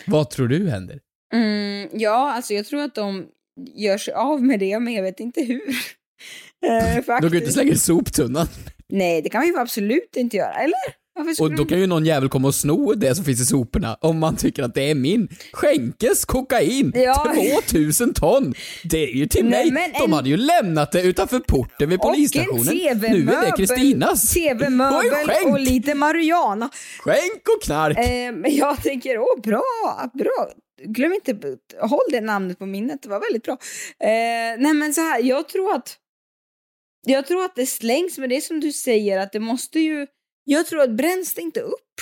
Vad 0.05 0.29
tror 0.29 0.47
du 0.47 0.69
händer? 0.69 0.99
mm, 1.33 1.89
ja 1.93 2.31
alltså 2.33 2.53
jag 2.53 2.65
tror 2.65 2.81
att 2.81 2.95
de 2.95 3.27
gör 3.75 3.97
sig 3.97 4.13
av 4.13 4.43
med 4.43 4.59
det 4.59 4.79
men 4.79 4.93
jag 4.93 5.03
vet 5.03 5.19
inte 5.19 5.41
hur. 5.41 5.61
Eh, 6.65 6.95
De 6.95 7.03
kan 7.03 7.21
ju 7.21 7.25
inte 7.25 7.31
faktiskt. 7.31 7.53
slänga 7.53 7.71
i 7.71 7.77
soptunnan. 7.77 8.47
Nej 8.89 9.21
det 9.21 9.29
kan 9.29 9.39
man 9.39 9.47
ju 9.47 9.57
absolut 9.59 10.15
inte 10.15 10.37
göra, 10.37 10.53
eller? 10.53 10.95
Och 11.39 11.55
då 11.55 11.65
kan 11.65 11.79
ju 11.79 11.87
någon 11.87 12.05
jävel 12.05 12.29
komma 12.29 12.47
och 12.47 12.55
sno 12.55 12.93
det 12.93 13.15
som 13.15 13.25
finns 13.25 13.41
i 13.41 13.45
soporna 13.45 13.97
om 14.01 14.19
man 14.19 14.35
tycker 14.35 14.63
att 14.63 14.73
det 14.73 14.89
är 14.89 14.95
min. 14.95 15.27
Skänkes 15.53 16.25
kokain! 16.25 16.91
Ja. 16.95 17.33
2000 17.67 18.13
ton! 18.13 18.53
Det 18.83 19.03
är 19.03 19.15
ju 19.15 19.27
till 19.27 19.45
Nej, 19.45 19.71
mig! 19.71 19.91
De 19.99 20.03
en- 20.03 20.13
hade 20.13 20.29
ju 20.29 20.37
lämnat 20.37 20.91
det 20.91 21.01
utanför 21.01 21.39
porten 21.39 21.89
vid 21.89 21.99
Och 21.99 22.05
polisstationen. 22.05 22.77
Nu 23.01 23.31
är 23.31 23.45
det 23.45 23.53
Kristinas. 23.57 24.33
TV-möbel 24.33 25.29
Och 25.45 25.51
och 25.51 25.59
lite 25.59 25.95
marijuana. 25.95 26.69
Skänk 26.99 27.41
och 27.57 27.63
knark! 27.63 27.97
Eh, 27.97 28.53
jag 28.53 28.83
tänker, 28.83 29.17
åh 29.19 29.41
bra, 29.43 29.63
bra. 30.13 30.49
Glöm 30.85 31.13
inte, 31.13 31.37
håll 31.81 31.99
det 32.11 32.21
namnet 32.21 32.59
på 32.59 32.65
minnet, 32.65 33.01
det 33.03 33.09
var 33.09 33.19
väldigt 33.19 33.43
bra. 33.43 33.57
Eh, 33.99 34.59
nej 34.59 34.73
men 34.73 34.93
så 34.93 35.01
här, 35.01 35.23
jag 35.23 35.49
tror 35.49 35.75
att 35.75 35.97
jag 37.07 37.27
tror 37.27 37.45
att 37.45 37.55
det 37.55 37.65
slängs, 37.65 38.17
men 38.17 38.29
det 38.29 38.37
är 38.37 38.41
som 38.41 38.59
du 38.59 38.71
säger 38.71 39.19
att 39.19 39.31
det 39.31 39.39
måste 39.39 39.79
ju, 39.79 40.07
jag 40.45 40.65
tror 40.65 40.81
att 40.81 40.97
bränns 40.97 41.33
det 41.33 41.41
inte 41.41 41.61
upp. 41.61 42.01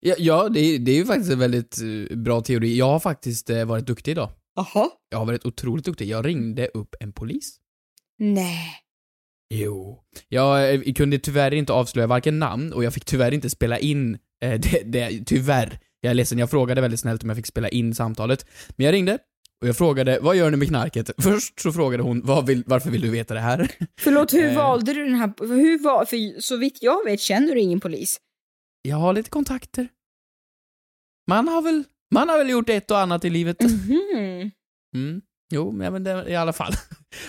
Ja, 0.00 0.14
ja 0.18 0.48
det, 0.48 0.60
är, 0.60 0.78
det 0.78 0.92
är 0.92 0.96
ju 0.96 1.04
faktiskt 1.04 1.30
en 1.30 1.38
väldigt 1.38 1.78
eh, 1.80 2.16
bra 2.16 2.40
teori. 2.40 2.78
Jag 2.78 2.86
har 2.86 3.00
faktiskt 3.00 3.50
eh, 3.50 3.64
varit 3.64 3.86
duktig 3.86 4.12
idag. 4.12 4.30
Jaha. 4.54 4.90
Jag 5.08 5.18
har 5.18 5.26
varit 5.26 5.46
otroligt 5.46 5.84
duktig. 5.84 6.08
Jag 6.08 6.26
ringde 6.26 6.66
upp 6.66 6.94
en 7.00 7.12
polis. 7.12 7.56
Nej. 8.18 8.74
Jo. 9.54 10.02
Jag 10.28 10.74
eh, 10.74 10.92
kunde 10.92 11.18
tyvärr 11.18 11.54
inte 11.54 11.72
avslöja 11.72 12.06
varken 12.06 12.38
namn 12.38 12.72
och 12.72 12.84
jag 12.84 12.94
fick 12.94 13.04
tyvärr 13.04 13.34
inte 13.34 13.50
spela 13.50 13.78
in 13.78 14.18
det, 14.40 14.82
det, 14.84 15.24
tyvärr. 15.26 15.80
Jag 16.00 16.10
är 16.10 16.14
ledsen, 16.14 16.38
jag 16.38 16.50
frågade 16.50 16.80
väldigt 16.80 17.00
snällt 17.00 17.22
om 17.22 17.28
jag 17.28 17.36
fick 17.36 17.46
spela 17.46 17.68
in 17.68 17.94
samtalet. 17.94 18.46
Men 18.76 18.84
jag 18.84 18.92
ringde 18.92 19.18
och 19.60 19.68
jag 19.68 19.76
frågade, 19.76 20.18
vad 20.20 20.36
gör 20.36 20.50
ni 20.50 20.56
med 20.56 20.68
knarket? 20.68 21.10
Först 21.22 21.60
så 21.60 21.72
frågade 21.72 22.02
hon, 22.02 22.44
vill, 22.46 22.62
varför 22.66 22.90
vill 22.90 23.00
du 23.00 23.10
veta 23.10 23.34
det 23.34 23.40
här? 23.40 23.70
Förlåt, 24.00 24.32
hur 24.32 24.44
Eh. 24.44 24.56
valde 24.56 24.92
du 24.94 25.04
den 25.04 25.14
här, 25.14 25.32
hur 25.38 25.78
var, 25.78 26.04
för 26.04 26.40
så 26.40 26.56
vitt 26.56 26.82
jag 26.82 27.04
vet 27.04 27.20
känner 27.20 27.54
du 27.54 27.60
ingen 27.60 27.80
polis. 27.80 28.20
Jag 28.82 28.96
har 28.96 29.12
lite 29.12 29.30
kontakter. 29.30 29.88
Man 31.28 31.48
har 31.48 31.62
väl, 31.62 31.84
man 32.14 32.28
har 32.28 32.38
väl 32.38 32.50
gjort 32.50 32.68
ett 32.68 32.90
och 32.90 32.98
annat 32.98 33.24
i 33.24 33.30
livet. 33.30 33.56
Mhm. 33.70 34.50
Mm. 34.96 35.20
Jo, 35.52 35.72
men 35.72 36.04
det, 36.04 36.30
i 36.30 36.36
alla 36.36 36.52
fall. 36.52 36.72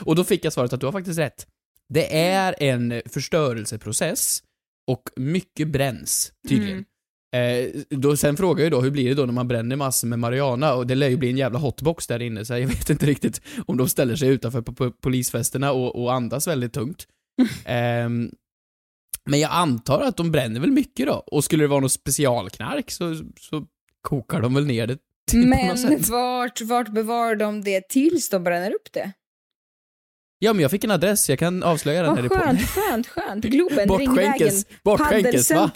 Och 0.01 0.15
då 0.15 0.23
fick 0.23 0.45
jag 0.45 0.53
svaret 0.53 0.73
att 0.73 0.79
du 0.79 0.85
har 0.85 0.93
faktiskt 0.93 1.19
rätt. 1.19 1.47
Det 1.93 2.17
är 2.21 2.55
en 2.63 3.01
förstörelseprocess 3.05 4.43
och 4.87 5.09
mycket 5.15 5.67
bränns, 5.67 6.31
tydligen. 6.47 6.85
Eh, 7.35 7.81
då, 7.89 8.17
sen 8.17 8.37
frågar 8.37 8.59
jag 8.61 8.65
ju 8.65 8.69
då, 8.69 8.81
hur 8.81 8.91
blir 8.91 9.09
det 9.09 9.15
då 9.15 9.25
när 9.25 9.33
man 9.33 9.47
bränner 9.47 9.75
massor 9.75 10.07
med 10.07 10.19
marijuana? 10.19 10.73
Och 10.73 10.87
det 10.87 10.95
lär 10.95 11.09
ju 11.09 11.17
bli 11.17 11.29
en 11.29 11.37
jävla 11.37 11.59
hotbox 11.59 12.07
där 12.07 12.21
inne, 12.21 12.45
så 12.45 12.53
jag 12.53 12.67
vet 12.67 12.89
inte 12.89 13.05
riktigt 13.05 13.41
om 13.65 13.77
de 13.77 13.89
ställer 13.89 14.15
sig 14.15 14.29
utanför 14.29 14.61
på, 14.61 14.73
på 14.73 14.91
polisfesterna 14.91 15.71
och, 15.71 16.01
och 16.03 16.13
andas 16.13 16.47
väldigt 16.47 16.73
tungt. 16.73 17.07
Ehm, 17.65 18.31
men 19.25 19.39
jag 19.39 19.51
antar 19.53 20.01
att 20.01 20.17
de 20.17 20.31
bränner 20.31 20.59
väl 20.59 20.71
mycket 20.71 21.07
då, 21.07 21.13
och 21.13 21.43
skulle 21.43 21.63
det 21.63 21.67
vara 21.67 21.79
något 21.79 21.91
specialknark 21.91 22.91
så, 22.91 23.15
så 23.39 23.65
kokar 24.01 24.41
de 24.41 24.53
väl 24.53 24.65
ner 24.65 24.87
det 24.87 24.97
till 25.31 25.39
något 25.39 25.49
Men 25.49 25.77
sätt. 25.77 26.09
vart, 26.09 26.61
vart 26.61 26.89
bevarar 26.89 27.35
de 27.35 27.63
det 27.63 27.89
tills 27.89 28.29
de 28.29 28.43
bränner 28.43 28.71
upp 28.71 28.91
det? 28.93 29.11
Ja, 30.39 30.53
men 30.53 30.61
jag 30.61 30.71
fick 30.71 30.83
en 30.83 30.91
adress, 30.91 31.29
jag 31.29 31.39
kan 31.39 31.63
avslöja 31.63 32.03
den 32.03 32.17
här 32.17 32.25
i 32.25 32.27
Vad 32.27 32.39
podden. 32.39 32.57
skönt, 32.57 32.69
skönt, 32.69 33.07
skönt. 33.07 33.45
Globen, 33.45 33.89
Ringvägen, 33.89 34.63
Bortskänkes, 34.83 34.83
bortskänkes 34.83 35.51
va? 35.51 35.71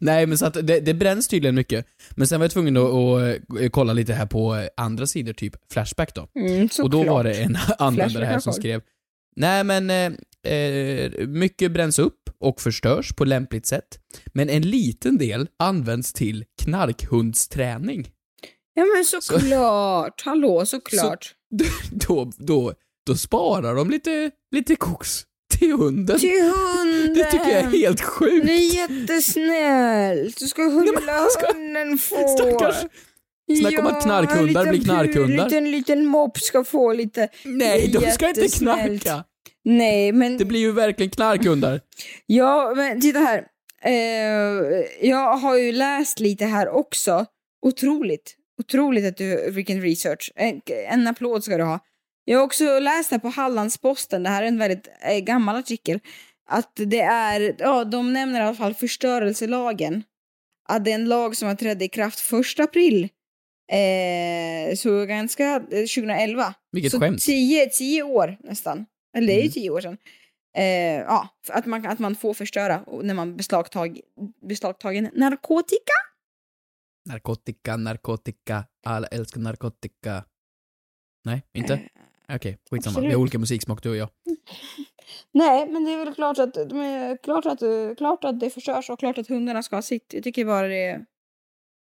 Nej 0.00 0.26
men 0.26 0.38
så 0.38 0.46
att 0.46 0.54
det, 0.54 0.80
det 0.80 0.94
bränns 0.94 1.28
tydligen 1.28 1.54
mycket. 1.54 1.86
Men 2.10 2.26
sen 2.26 2.40
var 2.40 2.44
jag 2.44 2.52
tvungen 2.52 2.76
att, 2.76 2.92
att 2.92 3.60
eh, 3.60 3.68
kolla 3.68 3.92
lite 3.92 4.12
här 4.12 4.26
på 4.26 4.56
eh, 4.56 4.68
andra 4.76 5.06
sidor, 5.06 5.32
typ 5.32 5.56
Flashback 5.72 6.14
då. 6.14 6.28
Mm, 6.40 6.68
och 6.82 6.90
då 6.90 6.98
var 6.98 7.04
såklart. 7.04 7.24
det 7.24 7.42
en 7.42 7.56
användare 7.78 8.24
här 8.24 8.38
som 8.38 8.52
skrev 8.52 8.80
Nej 9.38 9.64
men, 9.64 9.90
eh, 9.90 10.52
eh, 10.52 11.26
mycket 11.26 11.72
bränns 11.72 11.98
upp 11.98 12.30
och 12.40 12.60
förstörs 12.60 13.12
på 13.12 13.24
lämpligt 13.24 13.66
sätt. 13.66 13.98
Men 14.26 14.48
en 14.48 14.62
liten 14.62 15.18
del 15.18 15.48
används 15.58 16.12
till 16.12 16.44
knarkhundsträning. 16.62 18.10
Ja 18.74 18.84
men 18.96 19.04
såklart, 19.04 20.22
hallå 20.24 20.66
såklart. 20.66 21.34
Då, 21.90 22.30
då, 22.36 22.72
då 23.06 23.16
sparar 23.16 23.74
de 23.74 23.90
lite, 23.90 24.30
lite 24.54 24.76
koks 24.76 25.24
till 25.58 25.72
hunden. 25.72 26.18
Till 26.18 26.42
hunden! 26.42 27.14
Det 27.14 27.24
tycker 27.24 27.48
jag 27.50 27.58
är 27.62 27.78
helt 27.78 28.00
sjukt. 28.00 28.46
Det 28.46 28.52
är 28.52 28.74
jättesnällt. 28.74 30.38
Du 30.38 30.46
ska 30.46 30.62
hulla 30.62 31.26
ska- 31.30 31.52
hunden 31.52 31.98
få. 31.98 32.28
Stackars. 32.28 32.76
Snacka 33.60 33.80
om 33.80 33.86
att 33.86 34.02
knarkhundar 34.02 34.66
blir 34.66 34.84
knarkhundar. 34.84 35.44
En 35.44 35.44
liten, 35.44 35.70
liten 35.70 36.06
mopp 36.06 36.38
ska 36.38 36.64
få 36.64 36.92
lite... 36.92 37.28
Nej, 37.44 37.88
de 37.88 38.10
ska 38.10 38.28
inte 38.28 38.48
knarka. 38.48 39.24
Nej, 39.64 40.12
men... 40.12 40.38
Det 40.38 40.44
blir 40.44 40.60
ju 40.60 40.72
verkligen 40.72 41.10
knarkhundar. 41.10 41.80
Ja, 42.26 42.72
men 42.76 43.00
titta 43.00 43.18
här. 43.18 43.44
Eh, 43.84 45.08
jag 45.08 45.36
har 45.36 45.56
ju 45.56 45.72
läst 45.72 46.20
lite 46.20 46.44
här 46.44 46.68
också. 46.68 47.26
Otroligt. 47.66 48.34
Otroligt 48.58 49.04
att 49.04 49.16
du, 49.16 49.50
vilken 49.50 49.82
research. 49.82 50.32
En, 50.34 50.60
en 50.88 51.06
applåd 51.06 51.44
ska 51.44 51.56
du 51.56 51.64
ha. 51.64 51.80
Jag 52.30 52.38
har 52.38 52.44
också 52.44 52.78
läst 52.78 53.10
här 53.10 53.18
på 53.18 53.28
Hallandsposten, 53.28 54.22
det 54.22 54.28
här 54.28 54.42
är 54.42 54.46
en 54.46 54.58
väldigt 54.58 54.88
eh, 55.00 55.18
gammal 55.18 55.56
artikel, 55.56 56.00
att 56.50 56.72
det 56.76 57.00
är, 57.00 57.56
ja 57.58 57.84
de 57.84 58.12
nämner 58.12 58.40
i 58.40 58.42
alla 58.42 58.54
fall 58.54 58.74
förstörelselagen. 58.74 60.02
Att 60.68 60.84
det 60.84 60.90
är 60.90 60.94
en 60.94 61.08
lag 61.08 61.36
som 61.36 61.48
har 61.48 61.54
trätt 61.54 61.82
i 61.82 61.88
kraft 61.88 62.20
första 62.20 62.62
april. 62.62 63.08
Eh, 63.72 64.74
så 64.76 65.04
ganska, 65.06 65.54
eh, 65.54 65.60
2011. 65.60 66.54
Vilket 66.72 66.92
så 66.92 67.00
skämt. 67.00 67.22
Tio, 67.22 67.66
tio 67.66 68.02
år 68.02 68.36
nästan. 68.40 68.86
Eller 69.16 69.26
det 69.26 69.32
är 69.32 69.36
ju 69.36 69.40
Mm. 69.42 69.52
tio 69.52 69.70
år 69.70 69.80
sedan. 69.80 69.98
Eh, 70.56 70.64
ja, 70.96 71.28
att 71.48 71.66
man, 71.66 71.86
att 71.86 71.98
man 71.98 72.14
får 72.14 72.34
förstöra 72.34 72.84
när 73.02 73.14
man 73.14 73.36
beslagtag, 73.36 74.00
beslagtagen 74.48 75.10
narkotika. 75.14 75.92
Narkotika, 77.08 77.76
narkotika, 77.76 78.64
alla 78.86 79.06
älskar 79.06 79.40
narkotika. 79.40 80.24
Nej, 81.24 81.42
inte? 81.54 81.80
Okej, 82.32 82.58
skitsamma. 82.70 83.00
Vi 83.00 83.06
har 83.06 83.10
absolut. 83.10 83.22
olika 83.22 83.38
musiksmak 83.38 83.82
du 83.82 83.90
och 83.90 83.96
jag. 83.96 84.08
Nej, 85.32 85.68
men 85.68 85.84
det 85.84 85.92
är 85.92 86.04
väl 86.04 86.14
klart 86.14 86.38
att, 86.38 86.56
är, 86.56 87.22
klart 87.22 87.46
att, 87.46 87.62
klart 87.98 88.24
att 88.24 88.40
det 88.40 88.50
förstörs 88.50 88.90
och 88.90 88.98
klart 88.98 89.18
att 89.18 89.28
hundarna 89.28 89.62
ska 89.62 89.76
ha 89.76 89.82
sitt. 89.82 90.10
Jag 90.12 90.24
tycker 90.24 90.44
bara 90.44 90.68
det 90.68 90.84
är... 90.84 91.04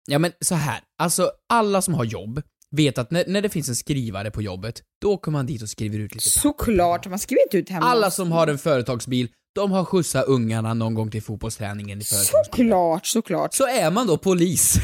Ja 0.06 0.19
men 0.19 0.32
så 0.39 0.56
här, 0.56 0.82
alltså 0.98 1.32
alla 1.50 1.82
som 1.82 1.93
har 1.93 2.04
jobb 2.04 2.41
vet 2.72 2.98
att 2.98 3.12
när, 3.12 3.24
när 3.28 3.41
det 3.41 3.50
finns 3.50 3.69
en 3.69 3.76
skrivare 3.76 4.32
på 4.32 4.41
jobbet, 4.41 4.82
då 5.02 5.17
kommer 5.17 5.39
man 5.39 5.46
dit 5.46 5.62
och 5.62 5.69
skriver 5.69 6.00
ut 6.00 6.15
lite. 6.15 6.30
Såklart, 6.30 7.08
man 7.08 7.19
skriver 7.19 7.43
inte 7.43 7.58
ut 7.58 7.69
hemma. 7.69 7.86
Alla 7.86 8.12
som 8.12 8.32
har 8.32 8.48
en 8.48 8.58
företagsbil, 8.58 9.28
de 9.56 9.72
har 9.72 9.86
skjutsat 9.86 10.26
ungarna 10.28 10.74
någon 10.74 10.93
gång 10.93 11.12
till 11.12 11.22
fotbollsträningen 11.24 12.02
i 12.02 12.04
företagsbilen. 12.04 12.69
Såklart, 12.69 13.06
såklart. 13.06 13.54
Så 13.54 13.67
är 13.67 13.91
man 13.91 14.08
då 14.08 14.17
polis 14.17 14.76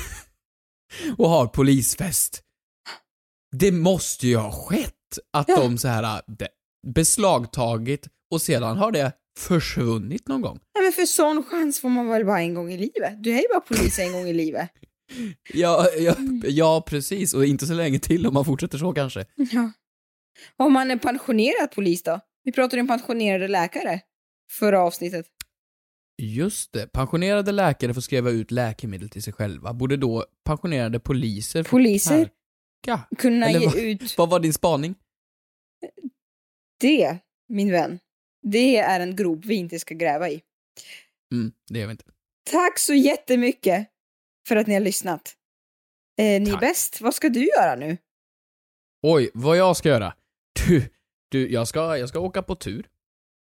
och 1.17 1.29
har 1.29 1.47
polisfest. 1.47 2.43
Det 3.51 3.71
måste 3.71 4.27
ju 4.27 4.37
ha 4.37 4.51
skett 4.51 4.98
att 5.33 5.45
Ja. 5.49 5.55
de 5.55 5.77
så 5.77 5.87
här 5.87 6.21
det- 6.27 6.47
beslagtagit 6.87 8.07
och 8.31 8.41
sedan 8.41 8.77
har 8.77 8.91
det 8.91 9.11
försvunnit 9.39 10.27
någon 10.27 10.41
gång. 10.41 10.59
Nej, 10.75 10.83
men 10.83 10.91
för 10.93 11.05
sån 11.05 11.43
chans 11.43 11.79
får 11.81 11.89
man 11.89 12.09
väl 12.09 12.25
bara 12.25 12.39
en 12.41 12.53
gång 12.53 12.71
i 12.73 12.77
livet? 12.77 13.23
Du 13.23 13.31
är 13.31 13.37
ju 13.41 13.47
bara 13.53 13.61
polis 13.61 13.99
en 13.99 14.11
gång 14.11 14.27
i 14.27 14.33
livet. 14.33 14.69
Ja, 15.53 15.87
ja, 15.97 16.15
ja, 16.43 16.83
precis. 16.87 17.33
Och 17.33 17.45
inte 17.45 17.67
så 17.67 17.73
länge 17.73 17.99
till 17.99 18.27
om 18.27 18.33
man 18.33 18.45
fortsätter 18.45 18.77
så 18.77 18.93
kanske. 18.93 19.25
Ja. 19.35 19.71
Om 20.57 20.73
man 20.73 20.91
är 20.91 20.97
pensionerad 20.97 21.71
polis 21.75 22.03
då? 22.03 22.19
Vi 22.43 22.51
pratade 22.51 22.81
om 22.81 22.87
pensionerade 22.87 23.47
läkare 23.47 24.01
förra 24.51 24.79
avsnittet. 24.81 25.25
Just 26.21 26.73
det. 26.73 26.87
Pensionerade 26.91 27.51
läkare 27.51 27.93
får 27.93 28.01
skriva 28.01 28.29
ut 28.29 28.51
läkemedel 28.51 29.09
till 29.09 29.23
sig 29.23 29.33
själva. 29.33 29.73
Borde 29.73 29.97
då 29.97 30.25
pensionerade 30.45 30.99
poliser 30.99 31.63
Poliser? 31.63 32.29
Kunna 33.17 33.45
Eller 33.49 33.59
ge 33.59 33.65
vad- 33.65 33.75
ut 33.75 34.17
Vad 34.17 34.29
var 34.29 34.39
din 34.39 34.53
spaning? 34.53 34.95
det, 36.79 37.17
min 37.49 37.71
vän. 37.71 37.99
Det 38.41 38.77
är 38.77 38.99
en 38.99 39.15
grop 39.15 39.45
vi 39.45 39.55
inte 39.55 39.79
ska 39.79 39.95
gräva 39.95 40.29
i. 40.29 40.41
Mm, 41.33 41.51
det 41.69 41.79
gör 41.79 41.87
vi 41.87 41.91
inte. 41.91 42.03
Tack 42.51 42.79
så 42.79 42.93
jättemycket 42.93 43.87
för 44.47 44.55
att 44.55 44.67
ni 44.67 44.73
har 44.73 44.81
lyssnat. 44.81 45.35
Eh, 46.19 46.41
ni 46.41 46.49
är 46.49 46.57
bäst. 46.59 47.01
Vad 47.01 47.13
ska 47.15 47.29
du 47.29 47.45
göra 47.47 47.75
nu? 47.75 47.97
Oj, 49.07 49.29
vad 49.33 49.57
jag 49.57 49.77
ska 49.77 49.89
göra? 49.89 50.13
Du, 50.67 50.89
du 51.31 51.49
jag, 51.51 51.67
ska, 51.67 51.97
jag 51.97 52.09
ska 52.09 52.19
åka 52.19 52.41
på 52.43 52.55
tur. 52.55 52.87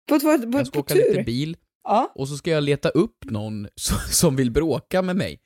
På, 0.09 0.21
på, 0.21 0.39
på, 0.53 0.59
Jag 0.59 0.67
ska 0.67 0.75
på 0.75 0.81
åka 0.81 0.95
tur? 0.95 1.09
lite 1.11 1.23
bil. 1.23 1.57
Ja. 1.83 2.13
Och 2.15 2.29
så 2.29 2.37
ska 2.37 2.51
jag 2.51 2.63
leta 2.65 2.89
upp 2.89 3.25
någon 3.25 3.69
som, 3.75 3.99
som 4.13 4.37
vill 4.37 4.51
bråka 4.51 5.03
med 5.03 5.17
mig. 5.17 5.41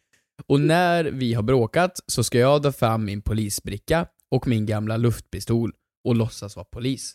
Och 0.47 0.61
när 0.61 1.05
vi 1.05 1.35
har 1.35 1.43
bråkat 1.43 2.01
så 2.07 2.25
ska 2.25 2.39
jag 2.39 2.63
ta 2.63 2.73
fram 2.73 3.05
min 3.05 3.23
polisbricka 3.23 4.07
och 4.31 4.49
min 4.49 4.67
gamla 4.67 4.97
luftpistol 4.97 5.73
och 6.05 6.15
låtsas 6.15 6.57
vara 6.57 6.67
polis. 6.73 7.15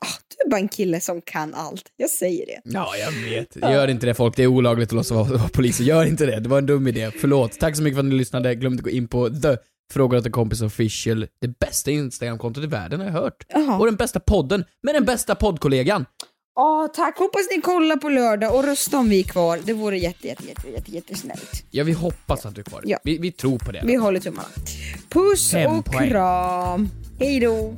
Ah, 0.00 0.06
du 0.28 0.46
är 0.46 0.50
bara 0.50 0.60
en 0.60 0.68
kille 0.68 1.00
som 1.00 1.22
kan 1.22 1.54
allt. 1.54 1.92
Jag 1.96 2.10
säger 2.10 2.46
det. 2.46 2.60
Ja, 2.64 2.96
jag 2.96 3.12
vet. 3.30 3.56
Gör 3.56 3.88
inte 3.88 4.06
det 4.06 4.14
folk, 4.14 4.36
det 4.36 4.42
är 4.42 4.46
olagligt 4.46 4.88
att 4.88 4.92
låtsas 4.92 5.30
vara, 5.30 5.48
polis. 5.48 5.80
Gör 5.80 6.04
inte 6.04 6.26
det, 6.26 6.40
det 6.40 6.48
var 6.48 6.58
en 6.58 6.66
dum 6.66 6.86
idé. 6.86 7.10
Förlåt. 7.10 7.60
Tack 7.60 7.76
så 7.76 7.82
mycket 7.82 7.96
för 7.96 8.00
att 8.00 8.06
ni 8.06 8.14
lyssnade. 8.14 8.54
Glöm 8.54 8.72
inte 8.72 8.80
att 8.80 8.84
gå 8.84 8.90
in 8.90 9.08
på 9.08 9.30
the 9.30 9.56
Frågar 9.92 10.18
åt 10.18 10.26
en 10.26 10.32
kompis 10.32 10.62
official. 10.62 11.26
Det 11.40 11.58
bästa 11.58 11.90
Instagramkontot 11.90 12.64
i 12.64 12.66
världen 12.66 13.00
har 13.00 13.06
jag 13.06 13.12
hört. 13.12 13.46
Jaha. 13.48 13.78
Och 13.78 13.86
den 13.86 13.96
bästa 13.96 14.20
podden, 14.20 14.64
med 14.82 14.94
den 14.94 15.04
bästa 15.04 15.34
poddkollegan. 15.34 16.04
Ja, 16.56 16.88
tack. 16.94 17.18
Hoppas 17.18 17.42
ni 17.56 17.60
kollar 17.60 17.96
på 17.96 18.08
lördag 18.08 18.54
och 18.54 18.64
rösta 18.64 18.98
om 18.98 19.08
vi 19.08 19.18
är 19.20 19.24
kvar. 19.24 19.60
Det 19.64 19.72
vore 19.72 19.98
jätte, 19.98 20.26
jätte, 20.26 20.42
jätte, 20.48 20.68
jätte, 20.70 20.90
jättesnällt. 20.90 21.64
Ja, 21.70 21.84
vi 21.84 21.92
hoppas 21.92 22.46
att 22.46 22.54
du 22.54 22.60
är 22.60 22.64
kvar. 22.64 22.82
Ja. 22.84 22.98
Vi, 23.04 23.18
vi 23.18 23.32
tror 23.32 23.58
på 23.58 23.72
det. 23.72 23.82
Vi 23.86 23.94
håller 23.94 24.20
tummarna. 24.20 24.48
Puss 25.08 25.50
Fem 25.50 25.72
och 25.72 25.84
poäng. 25.84 26.08
kram. 26.10 26.88
Hej 27.20 27.40
då. 27.40 27.74